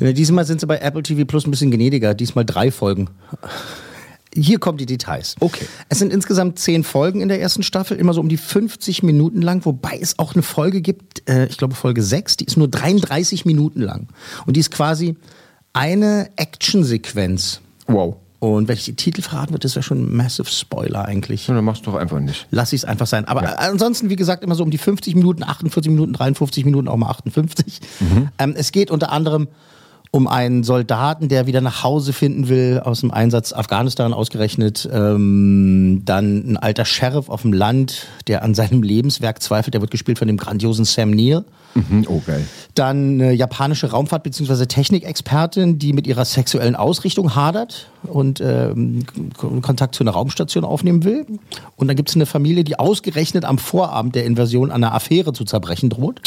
[0.00, 2.12] Ja, diesmal sind sie bei Apple TV Plus ein bisschen gnädiger.
[2.12, 3.08] Diesmal drei Folgen.
[4.34, 5.34] Hier kommen die Details.
[5.40, 5.64] Okay.
[5.88, 9.40] Es sind insgesamt zehn Folgen in der ersten Staffel, immer so um die 50 Minuten
[9.40, 12.68] lang, wobei es auch eine Folge gibt, äh, ich glaube Folge 6, die ist nur
[12.68, 14.08] 33 Minuten lang.
[14.44, 15.16] Und die ist quasi
[15.72, 17.62] eine Actionsequenz.
[17.86, 18.16] Wow.
[18.40, 21.48] Und wenn ich die Titel verraten wird, das wäre schon ein massive Spoiler eigentlich.
[21.48, 22.46] Ja, dann machst du doch einfach nicht.
[22.50, 23.24] Lass ich es einfach sein.
[23.24, 26.96] Aber ansonsten, wie gesagt, immer so um die 50 Minuten, 48 Minuten, 53 Minuten, auch
[26.96, 27.80] mal 58.
[28.38, 29.48] Ähm, es geht unter anderem
[30.10, 34.88] um einen Soldaten, der wieder nach Hause finden will aus dem Einsatz Afghanistan ausgerechnet.
[34.90, 39.74] Ähm, dann ein alter Sheriff auf dem Land, der an seinem Lebenswerk zweifelt.
[39.74, 41.44] Der wird gespielt von dem grandiosen Sam Neill.
[41.74, 42.06] Mhm.
[42.08, 42.46] Oh, geil.
[42.74, 44.66] Dann eine japanische Raumfahrt- bzw.
[44.66, 49.04] Technikexpertin, die mit ihrer sexuellen Ausrichtung hadert und ähm,
[49.36, 51.26] Kontakt zu einer Raumstation aufnehmen will.
[51.76, 55.32] Und dann gibt es eine Familie, die ausgerechnet am Vorabend der Invasion an einer Affäre
[55.34, 56.22] zu zerbrechen droht.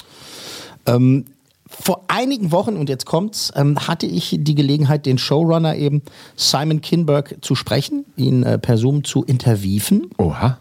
[0.86, 1.26] Ähm,
[1.72, 6.02] vor einigen Wochen, und jetzt kommt's, ähm, hatte ich die Gelegenheit, den Showrunner eben
[6.36, 10.60] Simon Kinberg zu sprechen, ihn äh, per Zoom zu interviewen Oha.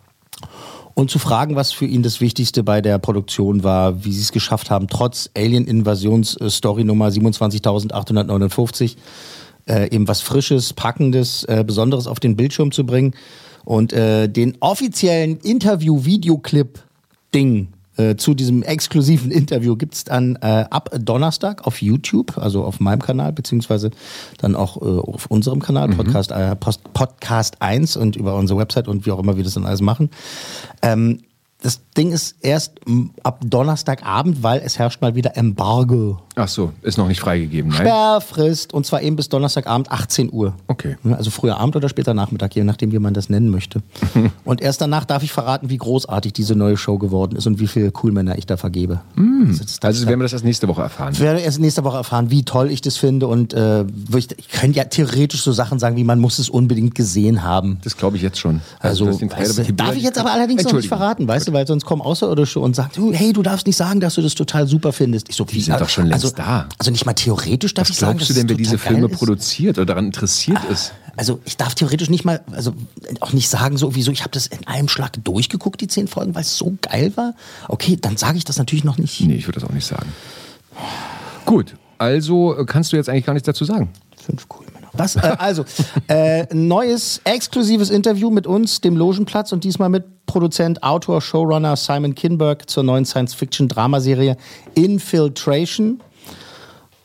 [0.95, 4.33] und zu fragen, was für ihn das Wichtigste bei der Produktion war, wie sie es
[4.33, 8.97] geschafft haben, trotz Alien-Invasions-Story Nummer 27.859
[9.69, 13.15] äh, eben was Frisches, Packendes, äh, Besonderes auf den Bildschirm zu bringen
[13.65, 17.69] und äh, den offiziellen Interview-Videoclip-Ding
[18.01, 23.03] äh, zu diesem exklusiven Interview gibt's dann äh, ab Donnerstag auf YouTube, also auf meinem
[23.03, 23.91] Kanal, beziehungsweise
[24.39, 28.89] dann auch äh, auf unserem Kanal, Podcast, äh, Post, Podcast 1 und über unsere Website
[28.89, 30.11] und wie auch immer wir das dann alles machen.
[30.83, 31.21] Ähm,
[31.63, 32.73] das Ding ist erst
[33.23, 36.19] ab Donnerstagabend, weil es herrscht mal wieder Embargo.
[36.37, 37.81] Ach so, ist noch nicht freigegeben, nein?
[37.81, 40.55] Sperrfrist und zwar eben bis Donnerstagabend 18 Uhr.
[40.69, 40.97] Okay.
[41.05, 43.83] Ja, Also früher Abend oder später Nachmittag, je nachdem, wie man das nennen möchte.
[44.45, 47.67] und erst danach darf ich verraten, wie großartig diese neue Show geworden ist und wie
[47.67, 49.01] viele Coolmänner ich da vergebe.
[49.51, 51.13] Ist- das Also werden wir das erst nächste Woche erfahren.
[51.13, 53.85] ich werde erst nächste Woche erfahren, wie toll ich das finde und äh,
[54.17, 57.79] ich, ich könnte ja theoretisch so Sachen sagen, wie man muss es unbedingt gesehen haben.
[57.85, 58.61] Das glaube ich jetzt schon.
[58.79, 62.03] Also, du, darf ich jetzt aber allerdings noch nicht verraten, weißt du, weil sonst kommen
[62.03, 65.29] Außerirdische und sagen, hey, du darfst nicht sagen, dass du das total super findest.
[65.29, 66.69] Ich so, wie, sind doch schon längst also, da.
[66.79, 69.19] Also nicht mal theoretisch darf Was ich sagen, glaubst du denn, wer diese Filme ist?
[69.19, 70.93] produziert oder daran interessiert ist?
[71.17, 72.73] Also ich darf theoretisch nicht mal, also
[73.21, 76.35] auch nicht sagen so, wieso, ich habe das in einem Schlag durchgeguckt, die zehn Folgen,
[76.35, 77.35] weil es so geil war.
[77.69, 79.21] Okay, dann sage ich das natürlich noch nicht.
[79.21, 80.13] Nee, ich würde das auch nicht sagen.
[81.45, 83.91] Gut, also äh, kannst du jetzt eigentlich gar nichts dazu sagen.
[84.17, 84.67] Fünf cool.
[84.93, 85.17] Was?
[85.17, 85.65] Äh, also,
[86.09, 91.77] äh, ein neues, exklusives Interview mit uns, dem Logenplatz und diesmal mit Produzent, Autor, Showrunner
[91.77, 94.37] Simon Kinberg zur neuen Science-Fiction-Dramaserie
[94.75, 96.01] Infiltration.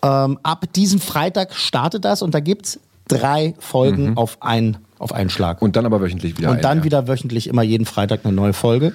[0.03, 5.29] Ähm, ab diesem Freitag startet das und da gibt's drei Folgen auf, ein, auf einen
[5.29, 5.61] Schlag.
[5.61, 6.83] Und dann aber wöchentlich wieder Und dann ja.
[6.83, 8.93] wieder wöchentlich immer jeden Freitag eine neue Folge.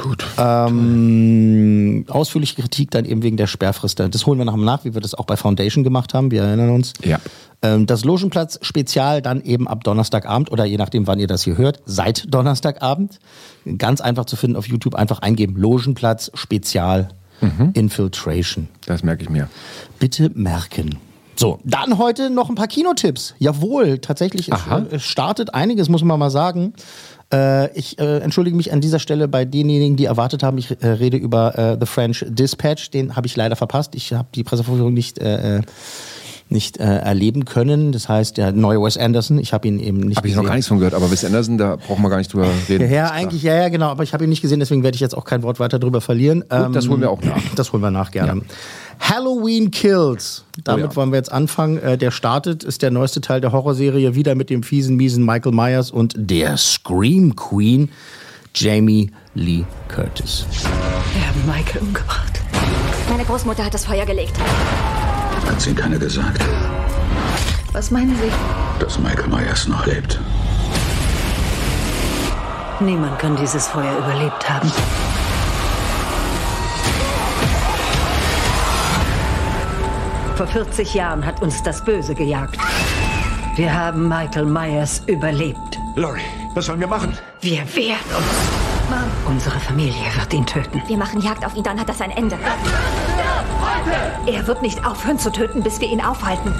[0.00, 0.24] Gut.
[0.38, 4.00] Ähm, ausführliche Kritik dann eben wegen der Sperrfrist.
[4.00, 6.30] Das holen wir nachher nach, wie wir das auch bei Foundation gemacht haben.
[6.30, 6.92] Wir erinnern uns.
[7.04, 7.20] Ja.
[7.62, 11.82] Ähm, das Logenplatz-Spezial dann eben ab Donnerstagabend oder je nachdem, wann ihr das hier hört,
[11.84, 13.18] seit Donnerstagabend.
[13.78, 14.94] Ganz einfach zu finden auf YouTube.
[14.94, 15.56] Einfach eingeben.
[15.56, 17.08] Logenplatz-Spezial
[17.74, 18.68] Infiltration.
[18.86, 19.48] Das merke ich mir.
[19.98, 20.98] Bitte merken.
[21.34, 23.34] So, dann heute noch ein paar Kinotipps.
[23.38, 24.80] Jawohl, tatsächlich, es, Aha.
[24.80, 26.74] äh, es startet einiges, muss man mal sagen.
[27.32, 30.86] Äh, ich äh, entschuldige mich an dieser Stelle bei denjenigen, die erwartet haben, ich äh,
[30.86, 32.90] rede über äh, The French Dispatch.
[32.90, 33.94] Den habe ich leider verpasst.
[33.94, 35.62] Ich habe die Pressevorführung nicht, äh, äh,
[36.48, 37.92] nicht äh, erleben können.
[37.92, 40.48] Das heißt, der neue Wes Anderson, ich habe ihn eben nicht Habe ich noch gesehen.
[40.48, 42.90] gar nichts von gehört, aber Wes Anderson, da brauchen wir gar nicht drüber reden.
[42.90, 45.00] Ja, ja, eigentlich, ja, ja, genau, aber ich habe ihn nicht gesehen, deswegen werde ich
[45.00, 46.44] jetzt auch kein Wort weiter drüber verlieren.
[46.50, 47.42] Ähm, das holen wir auch nach.
[47.56, 48.42] Das holen wir nach, gerne.
[49.00, 50.44] Halloween Kills.
[50.64, 50.96] Damit Oh ja.
[50.96, 51.78] wollen wir jetzt anfangen.
[51.78, 55.52] Äh, der startet, ist der neueste Teil der Horrorserie, wieder mit dem fiesen, miesen Michael
[55.52, 57.90] Myers und der Scream Queen,
[58.54, 60.46] Jamie Lee Curtis.
[61.14, 62.40] Wir haben Michael umgebracht.
[63.10, 64.32] Meine Großmutter hat das Feuer gelegt.
[65.46, 66.40] Hat Ihnen keiner gesagt,
[67.72, 68.30] Was meinen Sie?
[68.78, 70.18] dass Michael Myers noch lebt?
[72.80, 74.70] Niemand kann dieses Feuer überlebt haben.
[80.42, 82.58] Vor 40 Jahren hat uns das Böse gejagt.
[83.54, 85.78] Wir haben Michael Myers überlebt.
[85.94, 86.20] Laurie,
[86.54, 87.16] was sollen wir machen?
[87.42, 88.90] Wir wehren uns.
[88.90, 90.82] Mom, unsere Familie wird ihn töten.
[90.88, 92.36] Wir machen Jagd auf ihn, dann hat das ein Ende.
[94.26, 96.52] Er wird nicht aufhören zu töten, bis wir ihn aufhalten.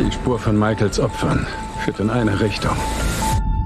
[0.00, 1.46] Die Spur von Michaels Opfern
[1.84, 2.76] führt in eine Richtung.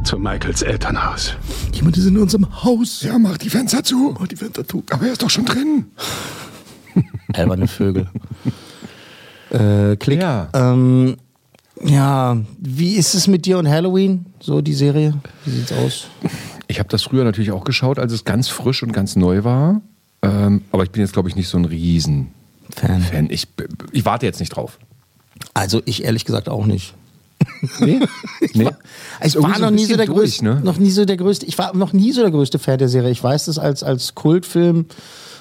[0.05, 1.35] Zu Michaels Elternhaus.
[1.73, 3.01] Jemand ist in unserem Haus.
[3.01, 4.15] Ja, mach die Fenster zu.
[4.21, 4.85] Mach die Fenster zu.
[4.91, 5.93] Aber er ist doch schon drin.
[7.33, 8.07] Alberne Vögel.
[9.51, 10.21] Äh, Klick.
[10.21, 10.49] Ja.
[10.55, 11.17] Ähm,
[11.85, 14.27] ja, wie ist es mit dir und Halloween?
[14.41, 15.15] So die Serie?
[15.45, 16.09] Wie sieht's aus?
[16.67, 19.81] Ich habe das früher natürlich auch geschaut, als es ganz frisch und ganz neu war.
[20.23, 22.29] Ähm, aber ich bin jetzt, glaube ich, nicht so ein Riesen
[22.71, 23.01] Fan.
[23.01, 23.29] Fan.
[23.31, 23.49] Ich,
[23.93, 24.79] ich warte jetzt nicht drauf.
[25.55, 26.95] Also ich ehrlich gesagt auch nicht.
[27.81, 28.01] Nee?
[28.55, 28.69] nee.
[29.23, 30.61] Ich war so noch ein nie so der durch, größte, ne?
[30.63, 31.47] noch nie so der größte.
[31.47, 33.11] Ich war noch nie so der größte Fan der Serie.
[33.11, 34.87] Ich weiß das als als Kultfilm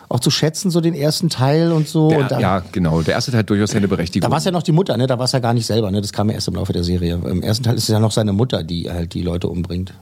[0.09, 2.09] auch zu schätzen, so den ersten Teil und so.
[2.09, 3.01] Der, und dann, ja, genau.
[3.01, 4.27] Der erste Teil hat durchaus seine Berechtigung.
[4.27, 5.07] Da war es ja noch die Mutter, ne?
[5.07, 6.01] Da war es ja gar nicht selber, ne?
[6.01, 7.15] Das kam ja erst im Laufe der Serie.
[7.25, 9.93] Im ersten Teil ist es ja noch seine Mutter, die halt die Leute umbringt.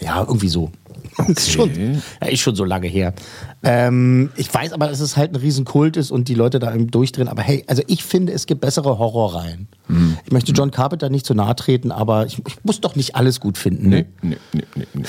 [0.00, 0.70] Ja, irgendwie so.
[1.28, 1.70] Ist, schon,
[2.20, 3.12] ja, ist schon so lange her.
[3.62, 6.90] Ähm, ich weiß aber, dass es halt ein Riesenkult ist und die Leute da im
[6.90, 7.28] Durchdrehen.
[7.28, 9.68] Aber hey, also ich finde, es gibt bessere Horrorreihen.
[9.86, 10.16] Mhm.
[10.26, 13.38] Ich möchte John Carpenter nicht zu nahe treten, aber ich, ich muss doch nicht alles
[13.38, 13.88] gut finden.
[13.90, 14.30] Nee, Ne?
[14.30, 15.04] nee, nee, nee, nee.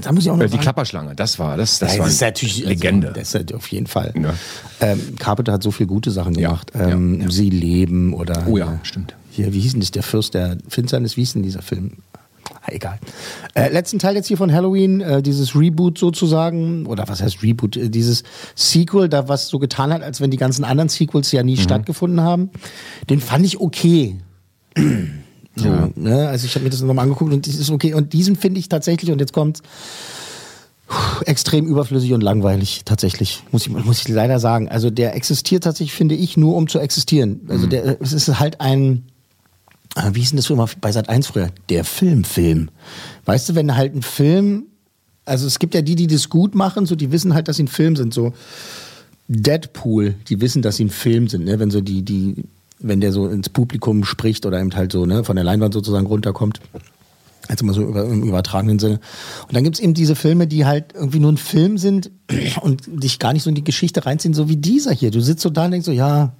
[0.00, 1.78] Da muss ich auch noch Die sagen- Klapperschlange, das war das.
[1.78, 3.08] Das ja, war das ist natürlich Legende.
[3.08, 4.12] Also, das ist halt auf jeden Fall.
[4.20, 4.34] Ja.
[4.80, 6.70] Ähm, Carpenter hat so viele gute Sachen gemacht.
[6.74, 7.30] Ähm, ja, ja.
[7.30, 8.46] Sie leben oder.
[8.48, 9.14] Oh ja, äh, stimmt.
[9.30, 9.90] Hier, wie hieß denn das?
[9.90, 11.92] Der Fürst der Finsternis, wie hieß denn dieser Film?
[12.62, 12.98] Ah, egal.
[13.54, 17.76] Äh, letzten Teil jetzt hier von Halloween, äh, dieses Reboot sozusagen, oder was heißt Reboot?
[17.76, 18.22] Äh, dieses
[18.54, 21.46] Sequel, da was so getan hat, als wenn die ganzen anderen Sequels ja Mhm.
[21.46, 22.50] nie stattgefunden haben.
[23.10, 24.16] Den fand ich okay.
[25.56, 26.28] So, ne?
[26.28, 27.94] Also ich habe mir das nochmal angeguckt und das ist okay.
[27.94, 29.62] Und diesen finde ich tatsächlich, und jetzt kommt's,
[31.24, 34.68] extrem überflüssig und langweilig, tatsächlich, muss ich, muss ich leider sagen.
[34.68, 37.40] Also der existiert tatsächlich, finde ich, nur um zu existieren.
[37.48, 39.04] Also der, es ist halt ein,
[39.96, 41.48] äh, wie hieß denn das immer bei Sat 1 früher?
[41.68, 42.70] Der Filmfilm.
[43.24, 44.64] Weißt du, wenn halt ein Film,
[45.24, 47.64] also es gibt ja die, die das gut machen, so die wissen halt, dass sie
[47.64, 48.34] ein Film sind, so
[49.28, 51.58] Deadpool, die wissen, dass sie ein Film sind, ne?
[51.58, 52.44] wenn so die, die,
[52.84, 56.06] wenn der so ins Publikum spricht oder eben halt so, ne, von der Leinwand sozusagen
[56.06, 56.60] runterkommt.
[57.48, 59.00] Jetzt mal so im übertragenen Sinne.
[59.46, 62.10] Und dann gibt's eben diese Filme, die halt irgendwie nur ein Film sind
[62.62, 65.10] und dich gar nicht so in die Geschichte reinziehen, so wie dieser hier.
[65.10, 66.32] Du sitzt so da und denkst so, ja,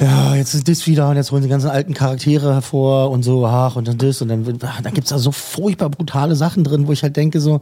[0.00, 3.44] ja, jetzt ist das wieder und jetzt holen die ganzen alten Charaktere hervor und so,
[3.46, 6.86] ach, und dann das und dann, ach, dann gibt's da so furchtbar brutale Sachen drin,
[6.86, 7.60] wo ich halt denke so,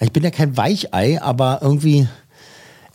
[0.00, 2.08] ich bin ja kein Weichei, aber irgendwie,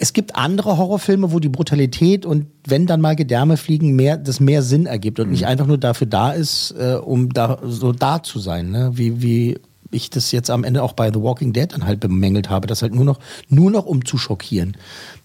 [0.02, 4.40] es gibt andere Horrorfilme, wo die Brutalität und wenn dann mal Gedärme fliegen, mehr, das
[4.40, 8.24] mehr Sinn ergibt und nicht einfach nur dafür da ist, äh, um da so da
[8.24, 8.90] zu sein, ne?
[8.96, 9.60] Wie, wie
[9.92, 12.82] ich das jetzt am Ende auch bei The Walking Dead dann halt bemängelt habe, das
[12.82, 14.76] halt nur noch, nur noch um zu schockieren.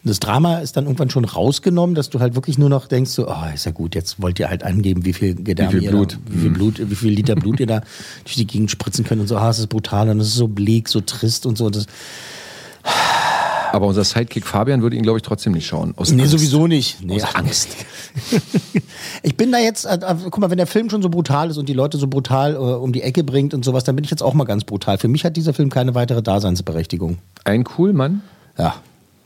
[0.04, 3.28] Das Drama ist dann irgendwann schon rausgenommen, dass du halt wirklich nur noch denkst, so,
[3.28, 6.12] oh, ist ja gut, jetzt wollt ihr halt angeben, wie viel Gedärme Wie viel Blut.
[6.12, 7.80] Da, wie viel Blut, wie viel Liter Blut ihr da
[8.24, 10.48] durch die Gegend spritzen könnt und so, ah, es ist brutal und es ist so
[10.48, 11.64] bleak, so trist und so.
[11.64, 11.86] Und das,
[13.76, 15.92] Aber unser Sidekick Fabian würde ihn, glaube ich, trotzdem nicht schauen.
[15.98, 16.32] Aus Nee, Angst.
[16.32, 17.02] sowieso nicht.
[17.04, 17.68] Nee, Aus ach, Angst.
[19.22, 21.58] Ich bin da jetzt, äh, äh, guck mal, wenn der Film schon so brutal ist
[21.58, 24.10] und die Leute so brutal äh, um die Ecke bringt und sowas, dann bin ich
[24.10, 24.96] jetzt auch mal ganz brutal.
[24.96, 27.18] Für mich hat dieser Film keine weitere Daseinsberechtigung.
[27.44, 28.22] Ein cool Mann.
[28.56, 28.76] Ja.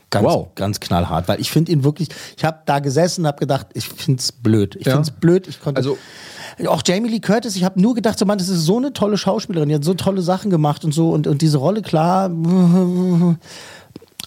[0.09, 0.47] Ganz, Wow.
[0.55, 3.87] ganz knallhart, weil ich finde ihn wirklich, ich habe da gesessen und habe gedacht, ich
[3.87, 4.75] find's blöd.
[4.77, 4.93] Ich Ja.
[4.95, 5.47] find's blöd.
[5.47, 5.97] Ich konnte, Also-
[6.67, 9.17] auch Jamie Lee Curtis, ich habe nur gedacht, so, Mann, das ist so eine tolle
[9.17, 12.29] Schauspielerin, die hat so tolle Sachen gemacht und so und, und diese Rolle, klar.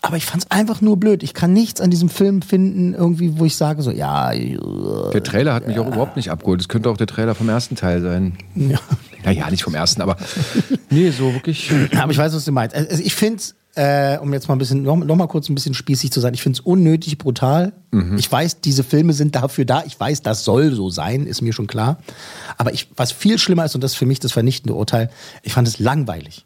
[0.05, 1.23] Aber ich fand's einfach nur blöd.
[1.23, 5.55] Ich kann nichts an diesem Film finden, irgendwie, wo ich sage, so, ja, Der Trailer
[5.55, 6.61] hat mich auch überhaupt nicht abgeholt.
[6.61, 8.37] Es könnte auch der Trailer vom ersten Teil sein.
[8.55, 8.79] ja.
[9.25, 10.19] Naja, nicht vom ersten, aber
[10.91, 11.73] nee, so wirklich.
[11.99, 12.77] Aber ich weiß, was du meinst.
[12.77, 15.55] Also ich finde es, äh, um jetzt mal ein bisschen, noch, noch mal kurz ein
[15.55, 17.73] bisschen spießig zu sein, ich finde es unnötig brutal.
[18.19, 19.85] Ich weiß, diese Filme sind dafür da.
[19.87, 21.97] Ich weiß, das soll so sein, ist mir schon klar.
[22.59, 25.09] Aber ich, was viel schlimmer ist, und das ist für mich das vernichtende Urteil,
[25.43, 26.45] ich fand es langweilig.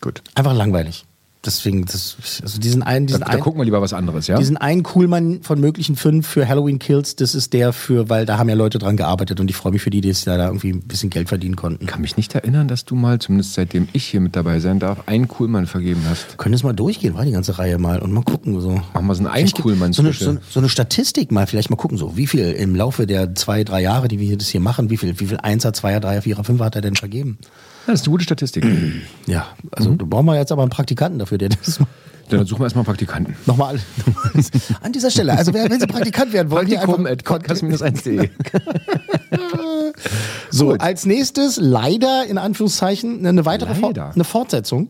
[0.00, 0.22] Gut.
[0.34, 1.04] Einfach langweilig.
[1.44, 4.36] Deswegen, das, also diesen einen, Da, diesen da einen, gucken wir lieber was anderes, ja?
[4.38, 8.38] diesen einen Coolmann von möglichen fünf für Halloween Kills, das ist der für, weil da
[8.38, 10.46] haben ja Leute dran gearbeitet und ich freue mich für die, die es da da
[10.46, 11.84] irgendwie ein bisschen Geld verdienen konnten.
[11.84, 14.78] Ich kann mich nicht erinnern, dass du mal, zumindest seitdem ich hier mit dabei sein
[14.78, 16.38] darf, einen Coolmann vergeben hast.
[16.38, 18.80] Können das mal durchgehen, war die ganze Reihe mal und mal gucken so.
[18.94, 21.76] Machen wir so einen gibt- Ein-Coolmann so eine, so, so eine Statistik mal, vielleicht mal
[21.76, 24.90] gucken, so wie viel im Laufe der zwei, drei Jahre, die wir das hier machen,
[24.90, 27.38] wie viel, wie viel Einser, Zweier, Dreier, Vierer, Fünfer hat er denn vergeben?
[27.86, 28.64] Das ist eine gute Statistik.
[29.26, 29.98] Ja, also Mhm.
[29.98, 31.78] da brauchen wir jetzt aber einen Praktikanten dafür, der das
[32.28, 33.36] Dann suchen wir erstmal einen Praktikanten.
[33.46, 33.78] nochmal
[34.82, 35.36] an dieser Stelle.
[35.36, 38.30] Also wenn Sie Praktikant werden wollen, Praktikum einfach at podcast-1.de.
[40.50, 40.80] So, Gut.
[40.80, 44.12] als nächstes leider in Anführungszeichen eine weitere Leider.
[44.14, 44.88] eine Fortsetzung.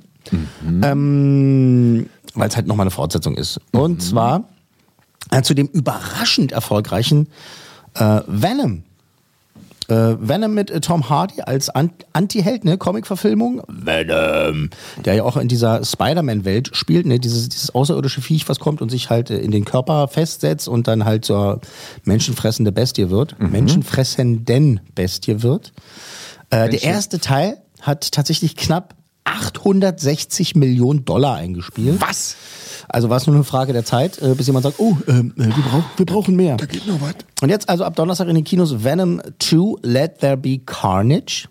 [0.83, 3.61] Ähm, Weil es halt nochmal eine Fortsetzung ist.
[3.73, 4.45] Und zwar
[5.31, 7.29] äh, zu dem überraschend erfolgreichen
[7.95, 8.85] äh, Venom.
[9.93, 13.63] Äh, Venom mit äh, Tom Hardy als An Anti-Held, ne, Comic-Verfilmung.
[13.69, 14.71] Venom.
[15.05, 18.91] Der ja auch in dieser Spider-Man-Welt spielt, ne, dieses, dieses außerirdische Viech, was kommt und
[18.91, 21.61] sich halt äh, in den Körper festsetzt und dann halt zur
[22.05, 23.39] menschenfressende Bestie wird.
[23.39, 25.73] Menschenfressenden Bestie wird.
[26.51, 32.01] Äh, der erste Teil hat tatsächlich knapp 860 Millionen Dollar eingespielt.
[32.01, 32.37] Was?
[32.89, 35.45] Also war es nur eine Frage der Zeit, äh, bis jemand sagt, oh, ähm, äh,
[35.45, 36.57] wir, brauch, wir brauchen mehr.
[36.57, 37.15] Da geht noch was.
[37.41, 41.49] Und jetzt also ab Donnerstag in den Kinos Venom 2, Let There Be Carnage.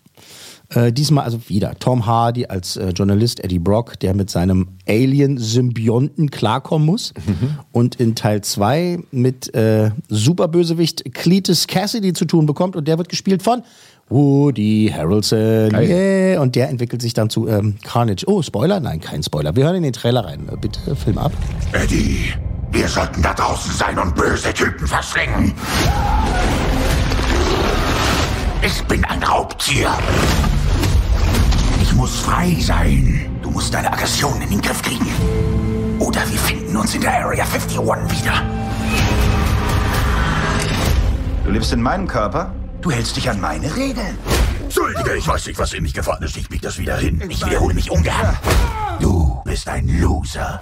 [0.69, 6.31] Äh, diesmal also wieder Tom Hardy als äh, Journalist Eddie Brock, der mit seinem Alien-Symbionten
[6.31, 7.13] klarkommen muss.
[7.71, 12.75] Und in Teil 2 mit äh, Superbösewicht Cletus Cassidy zu tun bekommt.
[12.75, 13.63] Und der wird gespielt von
[14.11, 15.69] Woody Harrelson.
[15.69, 15.89] Geil.
[15.89, 16.41] Yeah.
[16.41, 18.25] Und der entwickelt sich dann zu ähm, Carnage.
[18.27, 18.79] Oh, Spoiler?
[18.79, 19.55] Nein, kein Spoiler.
[19.55, 20.47] Wir hören in den Trailer rein.
[20.59, 21.31] Bitte, Film ab.
[21.71, 22.33] Eddie,
[22.71, 25.53] wir sollten da draußen sein und böse Typen verschlingen.
[28.61, 29.89] Ich bin ein Raubtier.
[31.81, 33.27] Ich muss frei sein.
[33.41, 35.07] Du musst deine Aggression in den Griff kriegen.
[35.99, 38.33] Oder wir finden uns in der Area 51 wieder.
[41.45, 42.53] Du lebst in meinem Körper?
[42.81, 44.17] Du hältst dich an meine Regeln.
[44.63, 46.35] Entschuldige, ich weiß nicht, was in mich gefahren ist.
[46.35, 47.21] Ich bieg das wieder hin.
[47.29, 48.37] Ich wiederhole mich ungern.
[48.99, 50.59] Du bist ein Loser.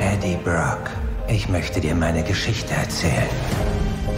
[0.00, 0.90] Eddie Brock,
[1.28, 3.28] ich möchte dir meine Geschichte erzählen.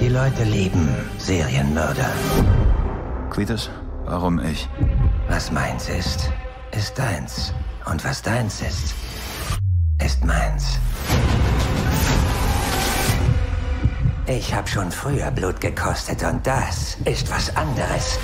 [0.00, 2.11] Die Leute lieben Serienmörder.
[3.30, 3.70] Cletus,
[4.04, 4.68] warum ich?
[5.28, 6.30] Was meins ist,
[6.72, 7.52] ist deins.
[7.85, 8.94] Und was deins ist,
[10.02, 10.78] ist meins.
[14.26, 18.18] Ich habe schon früher Blut gekostet und das ist was anderes.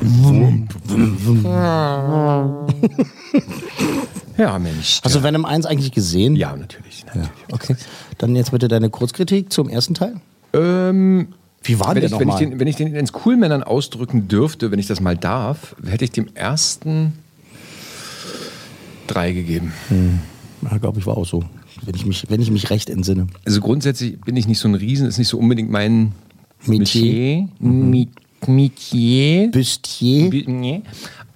[4.38, 5.00] Ja, Mensch.
[5.02, 6.36] Hast du Venom 1 eigentlich gesehen?
[6.36, 7.04] Ja, natürlich.
[7.06, 7.28] natürlich.
[7.50, 7.74] Okay.
[8.18, 10.20] Dann jetzt bitte deine Kurzkritik zum ersten Teil.
[10.52, 12.38] Ähm, Wie war wenn, der ich, wenn, ich nochmal?
[12.38, 16.12] den, wenn ich den ins Coolmännern ausdrücken dürfte, wenn ich das mal darf, hätte ich
[16.12, 17.14] dem ersten
[19.08, 19.72] drei gegeben.
[20.62, 21.42] Ja, glaube ich, war auch so.
[21.84, 23.26] Wenn ich, mich, wenn ich mich recht entsinne.
[23.44, 26.12] Also grundsätzlich bin ich nicht so ein Riesen, ist nicht so unbedingt mein
[26.66, 27.48] Metier.
[27.58, 28.08] Metier.
[28.46, 29.50] Metier.
[29.50, 30.82] Bustier.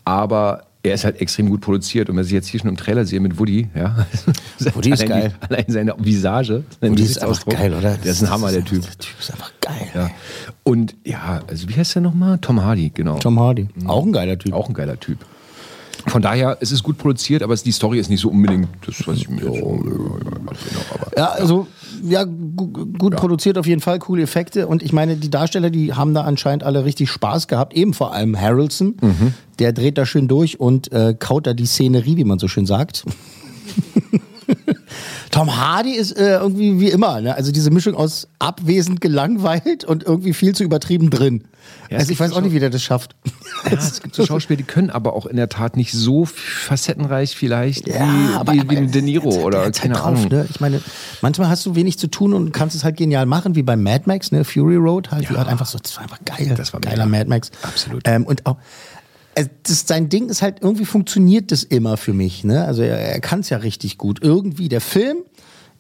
[0.05, 2.11] Aber er ist halt extrem gut produziert.
[2.11, 4.07] Und was ich jetzt hier schon im Trailer sehe mit Woody, ja.
[4.75, 5.33] Woody ist geil.
[5.43, 6.65] Die, allein seine Visage.
[6.81, 7.97] Sein Woody ist einfach geil, oder?
[7.97, 8.83] Der ist ein Hammer, der Typ.
[8.83, 9.89] Der Typ ist einfach geil.
[9.95, 10.11] Ja.
[10.65, 12.39] Und ja, also wie heißt der nochmal?
[12.39, 13.19] Tom Hardy, genau.
[13.19, 13.69] Tom Hardy.
[13.87, 14.53] Auch ein geiler Typ.
[14.53, 15.19] Auch ein geiler Typ.
[16.07, 19.07] Von daher, es ist gut produziert, aber es- die Story ist nicht so unbedingt das,
[19.07, 19.81] was ich mir jetzt so,
[20.95, 21.67] aber Ja, also
[22.05, 24.67] ja, gu- gut produziert auf jeden Fall, coole Effekte.
[24.67, 27.75] Und ich meine, die Darsteller, die haben da anscheinend alle richtig Spaß gehabt.
[27.75, 29.35] Eben vor allem Harrelson, Mhm.
[29.59, 32.67] der dreht da schön durch und äh, kaut da die Szenerie, wie man so schön
[32.67, 33.05] sagt.
[35.31, 37.35] Tom Hardy ist äh, irgendwie wie immer, ne?
[37.35, 41.45] also diese Mischung aus abwesend gelangweilt und irgendwie viel zu übertrieben drin.
[41.91, 43.15] Ja, also ich weiß auch nicht, wie der das schafft.
[43.65, 47.37] Ja, es gibt so Schauspieler, die können aber auch in der Tat nicht so facettenreich
[47.37, 50.29] vielleicht Ja, wie, aber, wie, aber wie ein De Niro oder keine halt drauf, Ahnung.
[50.29, 50.47] Ne?
[50.51, 50.81] Ich meine,
[51.21, 54.05] manchmal hast du wenig zu tun und kannst es halt genial machen, wie bei Mad
[54.07, 54.45] Max, ne?
[54.45, 56.55] Fury Road halt, wie halt einfach so, das war einfach geil.
[56.57, 57.19] Das war geiler mega.
[57.19, 57.51] Mad Max.
[57.63, 58.03] Absolut.
[58.07, 58.57] Ähm, und auch
[59.63, 62.45] das, sein Ding ist halt, irgendwie funktioniert das immer für mich.
[62.45, 62.65] Ne?
[62.65, 64.23] Also er, er kann es ja richtig gut.
[64.23, 65.19] Irgendwie, der Film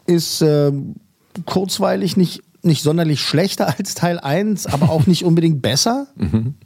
[0.07, 0.97] ist ähm,
[1.45, 6.09] kurzweilig nicht, nicht sonderlich schlechter als Teil 1, aber auch nicht unbedingt besser,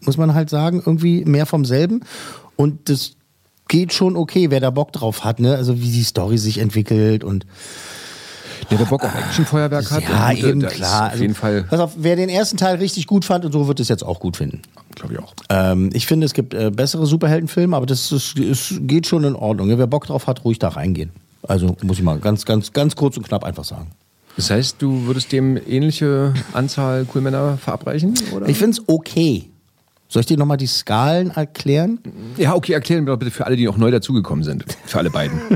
[0.05, 0.83] muss man halt sagen.
[0.85, 2.01] Irgendwie mehr vom selben.
[2.57, 3.13] Und das
[3.69, 5.41] geht schon okay, wer da Bock drauf hat.
[5.41, 5.57] Ne?
[5.57, 7.47] Also wie die Story sich entwickelt und
[8.71, 10.03] Der, der Bock auf Actionfeuerwerk hat.
[10.03, 11.09] ja, und, eben klar.
[11.09, 13.69] Auf jeden also, Fall, Pass auf, wer den ersten Teil richtig gut fand und so
[13.69, 14.63] wird es jetzt auch gut finden.
[14.95, 15.35] glaube ich auch.
[15.51, 19.37] Ähm, ich finde, es gibt äh, bessere Superheldenfilme, aber das ist, ist, geht schon in
[19.37, 19.69] Ordnung.
[19.77, 21.11] Wer Bock drauf hat, ruhig da reingehen.
[21.47, 23.91] Also muss ich mal ganz, ganz, ganz kurz und knapp einfach sagen.
[24.37, 28.15] Das heißt, du würdest dem ähnliche Anzahl Coolmänner verabreichen?
[28.35, 28.49] Oder?
[28.49, 29.51] Ich finde es okay.
[30.09, 31.99] Soll ich dir nochmal die Skalen erklären?
[32.37, 34.65] Ja, okay, erklären wir doch bitte für alle, die auch neu dazugekommen sind.
[34.87, 35.41] Für alle beiden.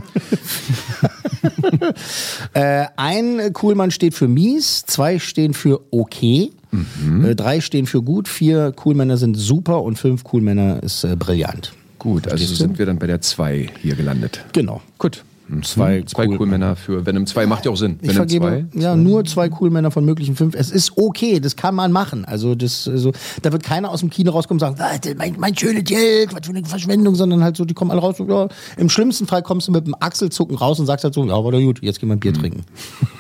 [2.52, 7.24] Äh, ein Coolmann steht für mies, zwei stehen für okay, Mhm.
[7.24, 11.72] äh, drei stehen für gut, vier Coolmänner sind super und fünf Coolmänner ist äh, brillant.
[11.98, 12.56] Gut, also Verstehst du?
[12.56, 14.44] sind wir dann bei der 2 hier gelandet.
[14.52, 14.80] Genau.
[14.98, 15.24] Gut.
[15.62, 17.98] Zwei Zwei cool- Coolmänner für Venom 2 macht ja auch Sinn.
[18.02, 18.80] Ich Venom vergebe 2.
[18.80, 20.54] ja nur zwei Coolmänner von möglichen fünf.
[20.54, 22.24] Es ist okay, das kann man machen.
[22.24, 25.56] Also das, also, da wird keiner aus dem Kino rauskommen und sagen, warte, mein, mein
[25.56, 28.20] schönes Geld, was für eine Verschwendung, sondern halt so, die kommen alle raus.
[28.20, 31.24] Und, ja, Im schlimmsten Fall kommst du mit dem Achselzucken raus und sagst halt so,
[31.24, 32.64] ja, war doch gut, jetzt gehen wir ein Bier trinken.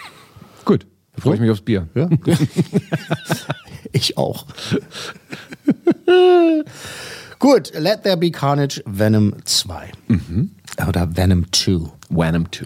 [0.64, 1.88] Gut, da freue ich mich aufs Bier.
[1.94, 2.08] Ja.
[3.92, 4.46] ich auch.
[7.38, 9.90] Gut, Let There Be Carnage, Venom 2.
[10.86, 11.90] Oder Venom 2.
[12.08, 12.64] Venom 2.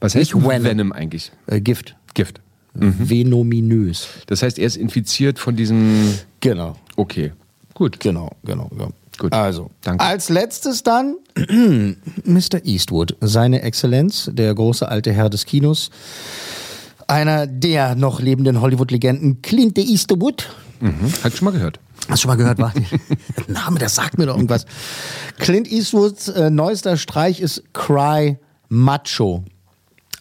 [0.00, 0.64] Was heißt Nicht Venom.
[0.64, 1.32] Venom eigentlich?
[1.46, 1.96] Äh, Gift.
[2.14, 2.40] Gift.
[2.78, 4.06] Venominös.
[4.26, 6.14] Das heißt, er ist infiziert von diesem.
[6.40, 6.76] Genau.
[6.96, 7.32] Okay.
[7.74, 8.00] Gut.
[8.00, 8.88] Genau, genau, ja.
[9.18, 9.32] Gut.
[9.32, 10.04] Also, Danke.
[10.04, 11.16] als letztes dann
[12.24, 12.64] Mr.
[12.64, 15.90] Eastwood, seine Exzellenz, der große alte Herr des Kinos,
[17.06, 20.50] einer der noch lebenden Hollywood-Legenden, Clint Eastwood.
[20.80, 21.12] Mhm.
[21.24, 21.80] Hat schon mal gehört.
[22.08, 22.72] Hast du schon mal gehört, war?
[23.48, 24.66] Der Name, das sagt mir doch irgendwas.
[25.38, 28.38] Clint Eastwoods äh, neuester Streich ist Cry
[28.68, 29.44] Macho.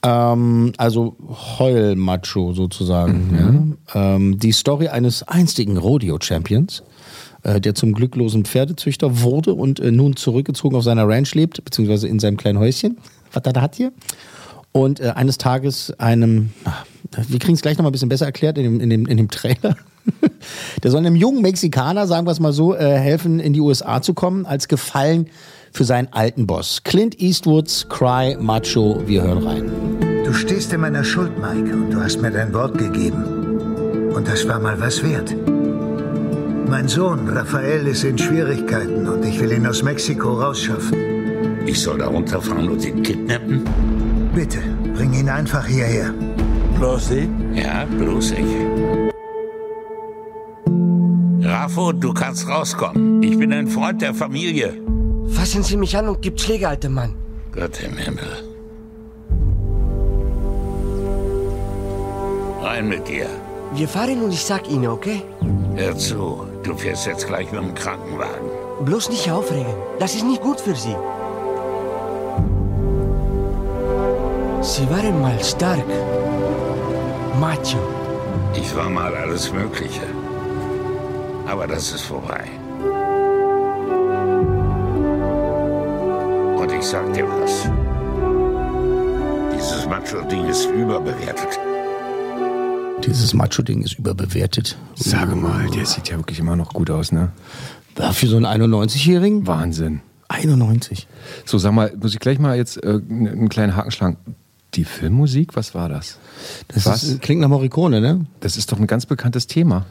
[0.04, 1.16] Ähm, also
[1.60, 3.78] Heul-Macho sozusagen.
[3.94, 4.16] Ja.
[4.16, 6.84] Ähm, die Story eines einstigen Rodeo-Champions,
[7.44, 12.08] äh, der zum glücklosen Pferdezüchter wurde und äh, nun zurückgezogen auf seiner Ranch lebt, beziehungsweise
[12.08, 12.98] in seinem kleinen Häuschen,
[13.32, 13.92] was er da hat hier.
[14.76, 16.86] Und äh, eines Tages einem, ach,
[17.30, 19.16] wir kriegen es gleich noch mal ein bisschen besser erklärt in dem, in dem, in
[19.16, 19.78] dem Trailer.
[20.84, 24.02] Der soll einem jungen Mexikaner, sagen wir es mal so, äh, helfen, in die USA
[24.02, 25.30] zu kommen, als Gefallen
[25.72, 26.82] für seinen alten Boss.
[26.84, 29.72] Clint Eastwoods Cry Macho, wir hören rein.
[30.26, 34.12] Du stehst in meiner Schuld, Mike, und du hast mir dein Wort gegeben.
[34.14, 35.34] Und das war mal was wert.
[36.68, 41.66] Mein Sohn, Raphael, ist in Schwierigkeiten und ich will ihn aus Mexiko rausschaffen.
[41.66, 43.64] Ich soll da runterfahren und ihn kidnappen?
[44.36, 44.60] Bitte,
[44.94, 46.14] bring ihn einfach hierher.
[46.78, 47.30] Bloß Sie?
[47.54, 48.52] Ja, bloß ich.
[51.42, 53.24] Raffo, du kannst rauskommen.
[53.24, 54.74] Ich bin ein Freund der Familie.
[55.30, 57.16] Fassen Sie mich an und gibt Schläge, alter Mann.
[57.54, 58.28] Gott im Himmel.
[62.62, 63.28] Rein mit dir.
[63.74, 65.22] Wir fahren und ich sag Ihnen, okay?
[65.78, 68.50] Hör zu, du fährst jetzt gleich mit dem Krankenwagen.
[68.84, 69.74] Bloß nicht aufregen.
[69.98, 70.96] Das ist nicht gut für Sie.
[74.66, 75.86] Sie waren mal stark.
[77.40, 77.78] Macho.
[78.56, 80.02] Ich war mal alles Mögliche.
[81.46, 82.44] Aber das ist vorbei.
[86.58, 87.70] Und ich sag dir was.
[89.56, 91.60] Dieses Macho-Ding ist überbewertet.
[93.06, 94.80] Dieses Macho-Ding ist überbewertet.
[94.96, 97.32] Sage mal, der sieht ja wirklich immer noch gut aus, ne?
[98.00, 99.46] Ja, für so einen 91-Jährigen?
[99.46, 100.02] Wahnsinn.
[100.30, 101.08] 91.
[101.46, 104.18] So, sag mal, muss ich gleich mal jetzt äh, einen kleinen Haken schlagen.
[104.76, 106.18] Die Filmmusik, was war das?
[106.68, 107.04] Das was?
[107.04, 108.26] Ist, klingt nach Morricone, ne?
[108.42, 109.86] Das ist doch ein ganz bekanntes Thema.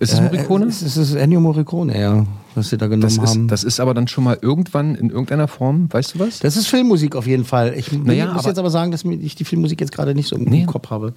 [0.00, 0.66] Ist es Morricone?
[0.66, 3.42] Äh, es ist, es ist Ennio Morricone, ja, was sie da genommen das, haben.
[3.46, 6.38] ist, das ist aber dann schon mal irgendwann in irgendeiner Form, weißt du was?
[6.38, 7.74] Das ist Filmmusik auf jeden Fall.
[7.76, 10.36] Ich Naja, muss aber- jetzt aber sagen, dass ich die Filmmusik jetzt gerade nicht so
[10.36, 10.66] im Nee.
[10.66, 11.14] Kopf habe.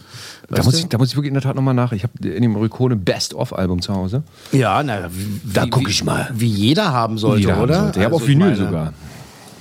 [0.49, 1.91] Da muss, ich, da muss ich wirklich in der Tat nochmal nach.
[1.91, 4.23] Ich habe dem Morricone Best-of-Album zu Hause.
[4.51, 5.09] Ja, na,
[5.53, 6.31] Da guck ich mal.
[6.33, 7.81] Wie jeder haben sollte, Jeder haben oder?
[7.83, 7.99] sollte.
[7.99, 8.93] Ja, aber Also auf ich Vinyl meine,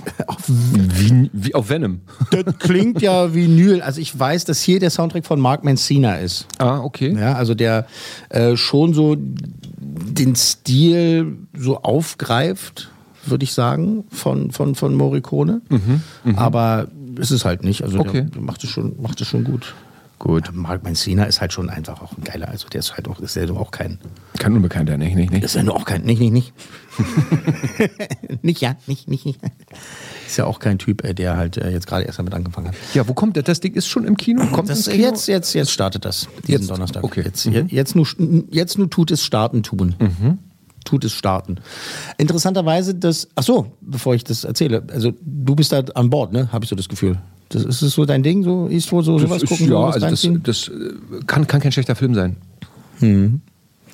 [0.00, 0.36] sogar.
[0.46, 2.00] Wie, wie auf Venom.
[2.30, 3.82] Das klingt ja Vinyl.
[3.82, 6.46] Also ich weiß, dass hier der Soundtrack von Mark Mancina ist.
[6.58, 7.14] Ah, okay.
[7.18, 7.86] Ja, also der
[8.30, 12.90] äh, schon so den Stil so aufgreift,
[13.26, 15.62] würde ich sagen, von, von, von Morricone.
[16.36, 17.82] Aber ist es halt nicht.
[17.82, 18.26] Also Mhm, Okay.
[18.34, 19.74] der macht es schon, macht es schon gut.
[20.20, 20.46] Gut.
[20.48, 22.48] Ja, Mark Mancina ist halt schon einfach auch ein geiler.
[22.48, 23.98] Also der ist halt auch, ist ja nur auch kein,
[24.38, 25.42] Kein Unbekannter, nicht, nicht, nicht.
[25.42, 26.52] ist ja nur auch kein, nicht, nicht, nicht.
[28.42, 29.40] nicht, ja, nicht, nicht, nicht.
[30.26, 32.74] Ist ja auch kein Typ, äh, der halt äh, jetzt gerade erst damit angefangen hat.
[32.94, 33.44] Ja, wo kommt das?
[33.44, 34.44] Das Ding ist schon im Kino?
[34.48, 35.02] Kommt Das, Kino?
[35.02, 36.70] jetzt, jetzt, jetzt startet das, diesen Jetzt?
[36.70, 37.02] Donnerstag.
[37.02, 37.22] Okay.
[37.24, 37.66] Jetzt, Mhm.
[37.68, 38.06] jetzt, nur,
[38.50, 39.94] jetzt nur tut es starten tun.
[40.84, 41.56] Tut es starten.
[42.18, 46.52] Interessanterweise, das, ach so, bevor ich das erzähle, also du bist da an Bord, ne?
[46.52, 47.18] Habe ich so das Gefühl.
[47.50, 50.02] Das, ist es so dein Ding, so Eastwood, so sowas das ist, gucken, ja, sowas
[50.02, 52.36] also das, das äh, kann, kann kein schlechter Film sein.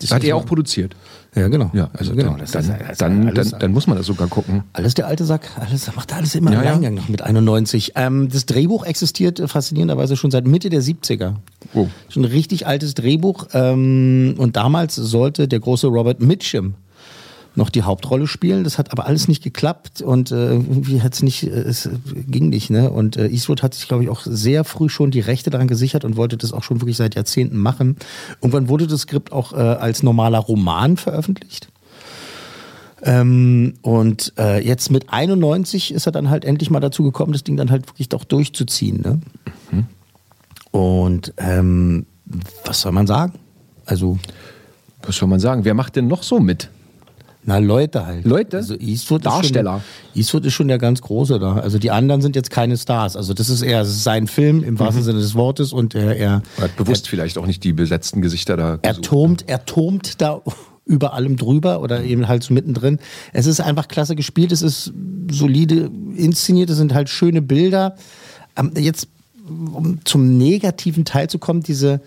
[0.00, 0.94] Das Hat er auch produziert.
[1.34, 1.70] Ja, genau.
[1.74, 2.30] Ja, also genau.
[2.30, 4.62] dann, Das dann, ist- das ist dann, dann, dann muss man das sogar gucken.
[4.72, 6.70] Alles der alte Sack, alles macht alles immer Ja, im ja.
[6.70, 7.92] Alleingang noch mit 91.
[7.94, 11.34] Ähm, das Drehbuch existiert äh, faszinierenderweise schon seit Mitte der 70er.
[11.74, 11.88] Oh.
[12.08, 13.48] Schon ein richtig altes Drehbuch.
[13.52, 16.74] Ähm, und damals sollte der große Robert Mitchum
[17.56, 18.64] noch die Hauptrolle spielen.
[18.64, 21.88] Das hat aber alles nicht geklappt und äh, irgendwie hat es nicht, äh, es
[22.26, 22.70] ging nicht.
[22.70, 22.90] Ne?
[22.90, 26.04] Und äh, Eastwood hat sich, glaube ich, auch sehr früh schon die Rechte daran gesichert
[26.04, 27.96] und wollte das auch schon wirklich seit Jahrzehnten machen.
[28.40, 31.68] Irgendwann wurde das Skript auch äh, als normaler Roman veröffentlicht.
[33.02, 37.44] Ähm, und äh, jetzt mit 91 ist er dann halt endlich mal dazu gekommen, das
[37.44, 39.00] Ding dann halt wirklich doch durchzuziehen.
[39.02, 39.20] Ne?
[40.76, 42.06] Und ähm,
[42.64, 43.34] was soll man sagen?
[43.86, 44.18] Also.
[45.02, 45.64] Was soll man sagen?
[45.64, 46.68] Wer macht denn noch so mit?
[47.46, 48.24] Na, Leute halt.
[48.24, 48.56] Leute?
[48.58, 49.76] Also Eastwood Darsteller.
[49.76, 49.82] Ist
[50.12, 51.54] schon, Eastwood ist schon der ganz Große da.
[51.54, 53.16] Also die anderen sind jetzt keine Stars.
[53.16, 56.16] Also das ist eher, das ist sein Film im wahrsten Sinne des Wortes und er,
[56.16, 59.04] er, Er hat bewusst vielleicht auch nicht die besetzten Gesichter da er gesucht.
[59.04, 60.42] turmt, er turmt da
[60.86, 62.98] über allem drüber oder eben halt so mittendrin.
[63.32, 64.92] Es ist einfach klasse gespielt, es ist
[65.30, 67.96] solide inszeniert, es sind halt schöne Bilder.
[68.56, 69.08] Ähm, Jetzt,
[69.48, 72.00] um zum negativen Teil zu kommen, diese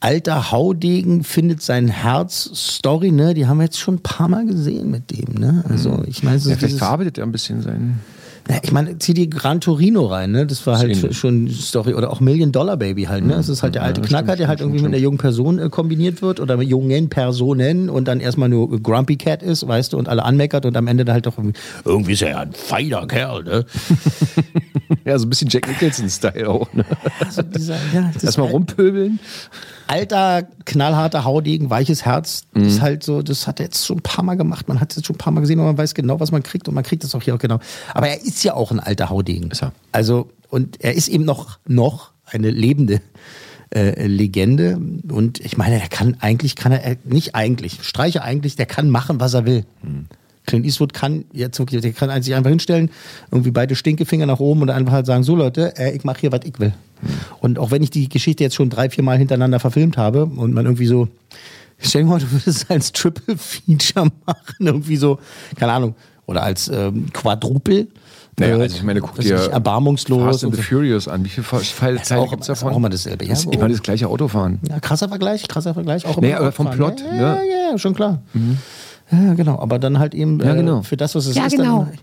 [0.00, 3.34] alter Haudegen findet sein Herz Story, ne?
[3.34, 5.64] Die haben wir jetzt schon ein paar Mal gesehen mit dem, ne?
[5.68, 8.00] Also ich meine, ist ja, vielleicht verarbeitet er ein bisschen sein.
[8.48, 10.46] ja, ich meine, zieh die Gran Torino rein, ne?
[10.46, 11.18] Das war halt ähnlich.
[11.18, 11.92] schon Story.
[11.92, 13.34] Oder auch Million Dollar Baby halt, ne?
[13.34, 15.02] Es ist halt der Ja, alte das Knacker, stimmt, der halt stimmt, irgendwie mit einer
[15.02, 19.42] jungen Person äh, kombiniert wird oder mit jungen Personen und dann erstmal nur Grumpy Cat
[19.42, 22.22] ist, weißt du, und alle anmeckert und am Ende dann halt doch irgendwie, irgendwie ist
[22.22, 23.66] er ja ein feiner Kerl, ne?
[25.04, 26.72] Ja, so ein bisschen Jack Nicholson-Style auch.
[26.74, 26.84] Ne?
[27.24, 29.18] Also dieser, ja, das Erstmal rumpöbeln.
[29.90, 32.64] Alter, knallharter Haudegen, weiches Herz, Mhm.
[32.64, 34.68] ist halt so, das hat er jetzt schon ein paar Mal gemacht.
[34.68, 36.42] Man hat es jetzt schon ein paar Mal gesehen und man weiß genau, was man
[36.42, 37.58] kriegt und man kriegt es auch hier auch genau.
[37.94, 39.50] Aber er ist ja auch ein alter Haudegen.
[39.50, 39.72] Ist er.
[39.92, 43.00] Also, und er ist eben noch, noch eine lebende
[43.74, 44.80] äh, Legende.
[45.10, 48.90] Und ich meine, er kann eigentlich, kann er, er nicht eigentlich, streiche eigentlich, der kann
[48.90, 49.64] machen, was er will.
[49.82, 50.06] Mhm.
[50.46, 52.90] Clint Eastwood kann jetzt wirklich, der kann sich einfach hinstellen,
[53.30, 56.32] irgendwie beide Stinkefinger nach oben und einfach halt sagen, so Leute, äh, ich mache hier,
[56.32, 56.72] was ich will.
[57.40, 60.52] Und auch wenn ich die Geschichte jetzt schon drei, vier Mal hintereinander verfilmt habe und
[60.52, 61.08] man irgendwie so,
[61.78, 65.18] stell dir mal, du würdest es als Triple Feature machen, irgendwie so,
[65.56, 65.94] keine Ahnung,
[66.26, 67.86] oder als ähm, Quadruple.
[68.38, 70.22] Naja, Äh, also ich meine, guck was dir erbarmungslos.
[70.22, 70.62] Fast and the.
[70.62, 71.24] Furious an.
[71.24, 72.72] Wie viele Teile Das gibt es davon?
[72.72, 73.30] auch immer dasselbe, ja.
[73.30, 74.58] Das ist immer das gleiche Autofahren.
[74.68, 76.06] Ja, krasser Vergleich, krasser Vergleich.
[76.06, 77.18] Auch immer aber vom Plot, Ja, ne?
[77.20, 78.22] ja, ja, ja, schon klar.
[79.10, 79.58] Ja, genau.
[79.58, 80.82] Aber dann halt eben Ja, äh, genau.
[80.82, 81.56] für das, was es Ja, ist.
[81.56, 81.84] genau.
[81.84, 81.98] Dann,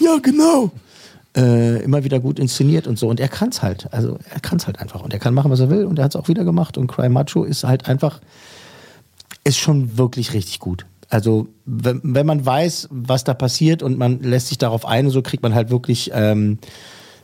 [0.00, 0.70] ja, genau.
[1.36, 3.08] Äh, immer wieder gut inszeniert und so.
[3.08, 3.88] Und er kann es halt.
[3.92, 5.02] Also er kann es halt einfach.
[5.02, 5.84] Und er kann machen, was er will.
[5.86, 6.76] Und er hat es auch wieder gemacht.
[6.78, 8.20] Und Cry Macho ist halt einfach,
[9.44, 10.86] ist schon wirklich richtig gut.
[11.08, 15.20] Also wenn, wenn man weiß, was da passiert und man lässt sich darauf ein, so
[15.22, 16.58] kriegt man halt wirklich, ähm,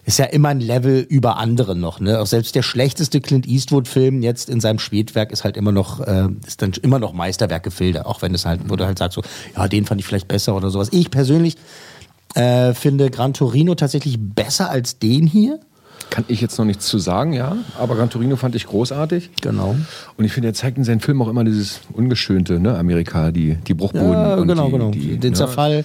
[0.09, 2.01] ist ja immer ein Level über andere noch.
[2.01, 2.19] Ne?
[2.19, 6.29] Auch selbst der schlechteste Clint Eastwood-Film jetzt in seinem Spätwerk ist halt immer noch, äh,
[6.47, 8.07] ist dann immer noch Meisterwerk Gefilde.
[8.07, 9.23] Auch wenn es halt, wo du halt sagst so,
[9.55, 10.89] ja, den fand ich vielleicht besser oder sowas.
[10.93, 11.57] Ich persönlich
[12.35, 15.61] äh, finde Gran Torino tatsächlich besser als den hier.
[16.09, 17.59] Kann ich jetzt noch nichts zu sagen, ja.
[17.79, 19.29] Aber Gran Torino fand ich großartig.
[19.43, 19.77] Genau.
[20.17, 22.79] Und ich finde, er zeigt in seinen Filmen auch immer dieses Ungeschönte, ne?
[22.79, 24.13] Amerika, die, die Bruchbuden.
[24.13, 24.91] Ja, und genau, die, genau.
[24.91, 25.37] Die, den ne?
[25.37, 25.85] Zerfall.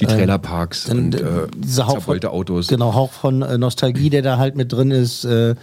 [0.00, 2.68] Die äh, Trailerparks dann, und äh, äh, dieser Hauch von, Autos.
[2.68, 5.24] Genau, Hauch von äh, Nostalgie, der da halt mit drin ist.
[5.24, 5.54] Äh,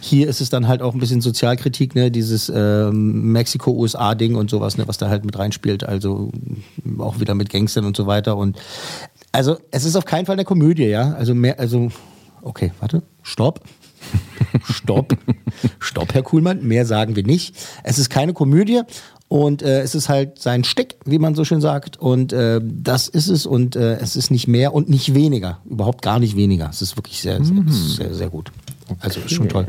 [0.00, 4.78] hier ist es dann halt auch ein bisschen Sozialkritik, ne, dieses ähm, Mexiko-USA-Ding und sowas,
[4.78, 5.84] ne, was da halt mit reinspielt.
[5.84, 6.30] Also
[6.98, 8.36] auch wieder mit Gangstern und so weiter.
[8.36, 8.56] Und
[9.32, 11.12] also es ist auf keinen Fall eine Komödie, ja.
[11.12, 11.90] Also mehr, also
[12.42, 13.60] okay, warte, stopp.
[14.64, 15.16] Stopp.
[15.78, 16.62] Stopp, Herr Kuhlmann.
[16.62, 17.56] Mehr sagen wir nicht.
[17.82, 18.82] Es ist keine Komödie
[19.34, 21.96] und äh, es ist halt sein Stick, wie man so schön sagt.
[21.96, 25.58] Und äh, das ist es und äh, es ist nicht mehr und nicht weniger.
[25.68, 26.70] Überhaupt gar nicht weniger.
[26.70, 28.52] Es ist wirklich sehr, sehr, sehr, sehr gut.
[29.00, 29.66] Also ist schon toll,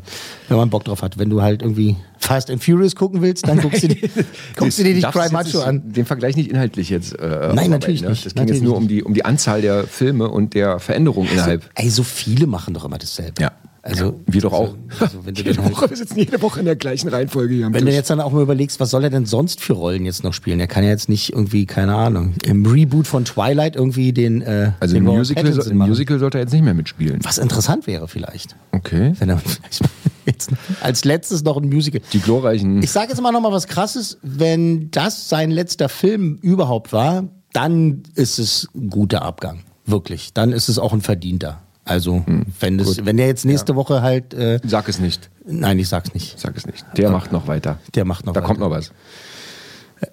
[0.49, 1.17] wenn man Bock drauf hat.
[1.17, 4.07] Wenn du halt irgendwie Fast and Furious gucken willst, dann guckst du dir,
[4.55, 5.81] guckst du dir die Cry Macho an.
[5.93, 7.13] Den Vergleich nicht inhaltlich jetzt.
[7.13, 8.09] Äh, aufarbeiten, natürlich ne?
[8.09, 10.77] nicht, Das ging natürlich jetzt nur um die, um die Anzahl der Filme und der
[10.77, 11.67] Veränderung innerhalb.
[11.73, 13.41] Ey, so viele machen doch immer dasselbe.
[13.41, 13.51] Ja.
[13.87, 14.73] Also, Wir doch auch.
[14.99, 17.53] also wenn du jede dann halt- Woche, wir sitzen jede Woche in der gleichen Reihenfolge
[17.53, 17.95] hier am Wenn du Tisch.
[17.95, 20.59] jetzt dann auch mal überlegst, was soll er denn sonst für Rollen jetzt noch spielen?
[20.59, 24.41] Er kann ja jetzt nicht irgendwie, keine Ahnung, im Reboot von Twilight irgendwie den.
[24.41, 25.77] Äh, also den im Musical, Pattinson im.
[25.77, 27.19] Musical sollte er jetzt nicht mehr mitspielen.
[27.21, 28.55] Was interessant wäre vielleicht.
[28.71, 29.13] Okay.
[29.19, 29.39] Wenn er
[30.25, 30.49] jetzt
[30.81, 32.01] als letztes noch ein Musical.
[32.11, 32.81] Die glorreichen.
[32.81, 34.17] Ich sage jetzt mal noch mal was Krasses.
[34.23, 39.59] Wenn das sein letzter Film überhaupt war, dann ist es ein guter Abgang.
[39.85, 40.33] Wirklich.
[40.33, 41.61] Dann ist es auch ein verdienter.
[41.85, 42.25] Also,
[42.59, 44.33] wenn, das, wenn der jetzt nächste Woche halt.
[44.33, 45.29] Äh, Sag es nicht.
[45.45, 46.39] nein, ich sag's nicht.
[46.39, 46.83] Sag es nicht.
[46.97, 47.77] Der macht noch weiter.
[47.93, 48.47] Der macht noch Da weiter.
[48.47, 48.91] kommt noch was.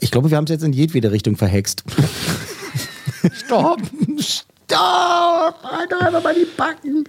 [0.00, 1.82] Ich glaube, wir haben es jetzt in jedwede Richtung verhext.
[3.32, 3.80] Stopp!
[4.18, 5.58] Stopp!
[5.64, 7.04] Alter, einfach mal die Backen!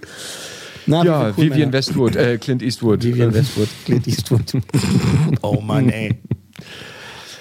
[0.86, 1.72] Na, wie Ja, cool, Vivian Männer.
[1.74, 3.02] Westwood, äh, Clint Eastwood.
[3.04, 4.54] Vivian Westwood, Clint Eastwood.
[5.42, 6.18] oh Mann, ey.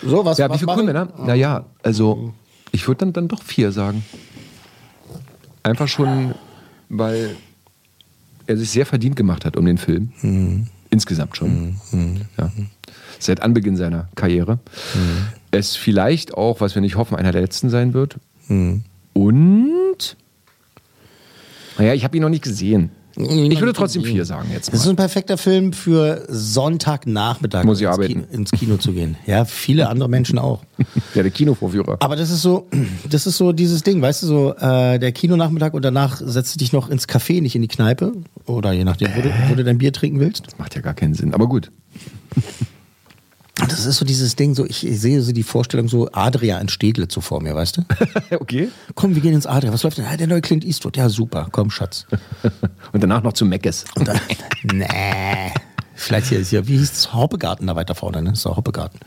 [0.01, 0.85] So, was, Ja, wie was viele machen?
[0.85, 1.07] Männer?
[1.25, 2.33] Naja, also
[2.71, 4.03] ich würde dann, dann doch vier sagen.
[5.63, 6.35] Einfach schon,
[6.93, 7.35] weil
[8.45, 10.11] er sich sehr verdient gemacht hat um den Film.
[10.21, 10.67] Mhm.
[10.89, 11.77] Insgesamt schon.
[12.37, 12.51] Ja.
[13.19, 14.59] Seit Anbeginn seiner Karriere.
[14.93, 15.27] Mhm.
[15.51, 18.17] Es vielleicht auch, was wir nicht hoffen, einer der letzten sein wird.
[18.47, 18.83] Mhm.
[19.13, 20.17] Und,
[21.77, 22.91] naja, ich habe ihn noch nicht gesehen.
[23.15, 24.93] Ich würde trotzdem vier sagen jetzt Das ist mal.
[24.93, 28.13] ein perfekter Film für Sonntagnachmittag Muss ich ins, arbeiten.
[28.13, 29.17] Kino, ins Kino zu gehen.
[29.27, 30.61] Ja, viele andere Menschen auch.
[31.15, 31.97] Ja, der Kinovorführer.
[31.99, 32.67] Aber das ist so,
[33.09, 36.57] das ist so dieses Ding, weißt du, so äh, der Kinonachmittag und danach setzt du
[36.57, 38.13] dich noch ins Café, nicht in die Kneipe.
[38.47, 40.47] Oder je nachdem, wo du, wo du dein Bier trinken willst.
[40.47, 41.71] Das macht ja gar keinen Sinn, aber gut.
[43.67, 46.69] Das ist so dieses Ding, so ich, ich sehe so die Vorstellung so Adria in
[46.69, 47.81] Stedlitz so vor mir, weißt du?
[48.39, 48.69] okay.
[48.95, 49.71] Komm, wir gehen ins Adria.
[49.73, 50.05] Was läuft denn?
[50.05, 50.97] Ja, der neue Clint Eastwood.
[50.97, 51.47] Ja, super.
[51.51, 52.05] Komm, Schatz.
[52.91, 53.85] Und danach noch zu Meckes.
[53.95, 54.19] Und dann,
[54.71, 54.87] nee.
[55.95, 57.13] Vielleicht hier ist hier, wie hieß es?
[57.13, 58.29] Hoppegarten da weiter vorne, ne?
[58.31, 58.99] Das ist der Hoppegarten.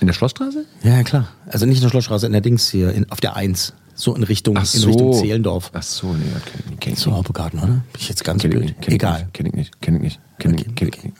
[0.00, 0.64] In der Schlossstraße?
[0.82, 1.28] Ja, klar.
[1.46, 3.74] Also nicht in der Schlossstraße, in der Dings hier, in, auf der 1.
[3.94, 4.88] So in Richtung, Ach in so.
[4.88, 5.70] Richtung Zehlendorf.
[5.74, 6.80] Ach so, nee, das kenn ich nicht.
[6.80, 7.14] Kenn ich So.
[7.14, 7.66] Hoppegarten, oder?
[7.68, 8.62] Bin ich jetzt ganz Kenn blöd.
[8.64, 9.20] nicht, kenn ich Egal.
[9.20, 9.80] nicht, Kenn ich nicht.
[9.82, 10.20] Kenn ich nicht.
[10.38, 11.16] Kenn ich, kenn ich nicht.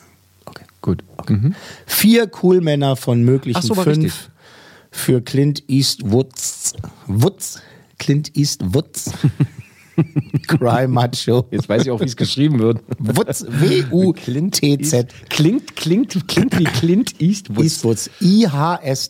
[0.85, 1.03] Gut.
[1.31, 1.55] Mhm.
[1.87, 4.13] Vier Coolmänner von möglichen so, fünf richtig.
[4.91, 6.75] für Clint Eastwoods.
[7.07, 7.63] Woods.
[7.99, 9.13] Clint Eastwoods.
[10.47, 11.47] Cry Macho.
[11.51, 12.83] Jetzt weiß ich auch, wie es geschrieben wird.
[12.99, 13.47] Woods.
[13.49, 15.09] W-U-T-Z.
[15.31, 17.65] Klingt, klingt, klingt wie Clint Eastwood.
[17.65, 18.11] Eastwoods.
[18.21, 19.03] I-H-S-T-W-U-T-Z.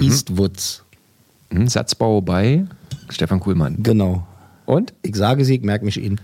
[0.00, 0.84] Eastwoods.
[1.50, 2.64] Mhm, Satzbau bei
[3.08, 3.82] Stefan Kuhlmann.
[3.82, 4.24] Genau.
[4.66, 4.94] Und?
[5.02, 6.20] Ich sage Sieg, merk mich ihn.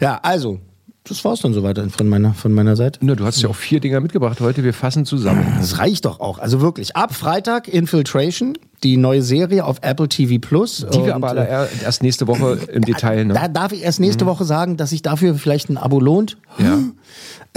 [0.00, 0.58] Ja, also,
[1.04, 3.00] das war's dann soweit von meiner, von meiner Seite.
[3.02, 4.62] Na, du hast ja auch vier Dinger mitgebracht heute.
[4.62, 5.44] Wir fassen zusammen.
[5.58, 6.38] Das reicht doch auch.
[6.38, 6.94] Also wirklich.
[6.94, 10.86] Ab Freitag Infiltration, die neue Serie auf Apple TV Plus.
[10.94, 13.24] Die wir aber alle äh, erst nächste Woche im Detail.
[13.24, 13.34] Ne?
[13.34, 16.38] Da darf ich erst nächste Woche sagen, dass sich dafür vielleicht ein Abo lohnt.
[16.58, 16.78] Ja.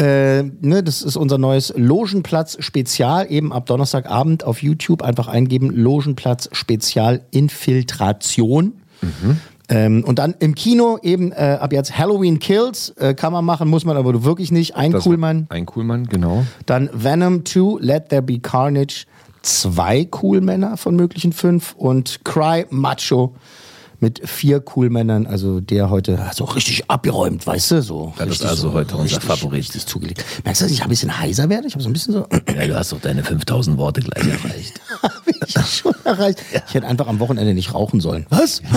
[0.04, 5.70] Äh, ne, das ist unser neues Logenplatz Spezial, eben ab Donnerstagabend auf YouTube einfach eingeben,
[5.70, 8.74] Logenplatz Spezial Infiltration.
[9.68, 13.68] Ähm, und dann im Kino eben äh, ab jetzt Halloween Kills, äh, kann man machen,
[13.68, 14.76] muss man aber wirklich nicht.
[14.76, 15.48] Ein Das- Coolmann.
[15.50, 16.46] Ein Coolmann, genau.
[16.66, 19.06] Dann Venom 2, Let There Be Carnage,
[19.42, 23.36] zwei Coolmänner von möglichen fünf und Cry Macho
[24.02, 28.14] mit vier Coolmännern, also der heute so richtig abgeräumt, weißt du, so.
[28.18, 29.60] Das ist also so, heute unser richtig, Favorit.
[29.60, 30.24] Richtig zugelegt.
[30.44, 31.66] Merkst du, dass ich ein bisschen heiser werde?
[31.68, 34.80] Ich habe so ein bisschen so, Ja, du hast doch deine 5000 Worte gleich erreicht.
[35.48, 36.40] ich schon erreicht.
[36.68, 38.26] Ich hätte einfach am Wochenende nicht rauchen sollen.
[38.30, 38.62] Was?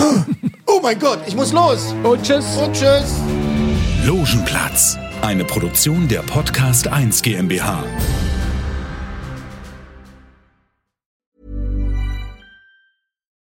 [0.79, 1.91] Oh mein Gott, ich muss los.
[2.05, 2.55] Und tschüss.
[2.55, 3.19] Und tschüss.
[4.05, 7.83] Logenplatz, eine Produktion der Podcast 1 GmbH.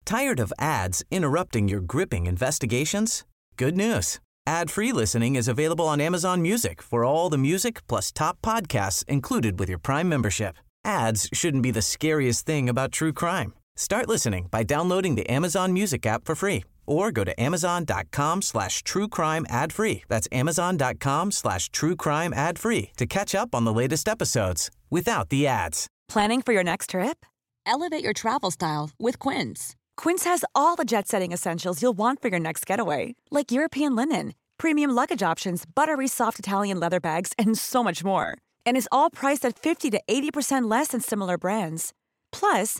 [0.05, 3.25] Tired of ads interrupting your gripping investigations?
[3.57, 4.21] Good news.
[4.47, 9.59] Ad-free listening is available on Amazon Music for all the music plus top podcasts included
[9.59, 10.55] with your Prime membership.
[10.85, 13.53] Ads shouldn't be the scariest thing about true crime.
[13.75, 18.81] Start listening by downloading the Amazon Music app for free or go to amazon.com slash
[18.83, 20.03] true crime ad free.
[20.07, 25.29] That's amazon.com slash true crime ad free to catch up on the latest episodes without
[25.29, 25.87] the ads.
[26.07, 27.25] Planning for your next trip?
[27.65, 29.75] Elevate your travel style with Quince.
[29.97, 33.95] Quince has all the jet setting essentials you'll want for your next getaway, like European
[33.95, 38.37] linen, premium luggage options, buttery soft Italian leather bags, and so much more.
[38.65, 41.93] And is all priced at 50 to 80% less than similar brands.
[42.31, 42.79] Plus,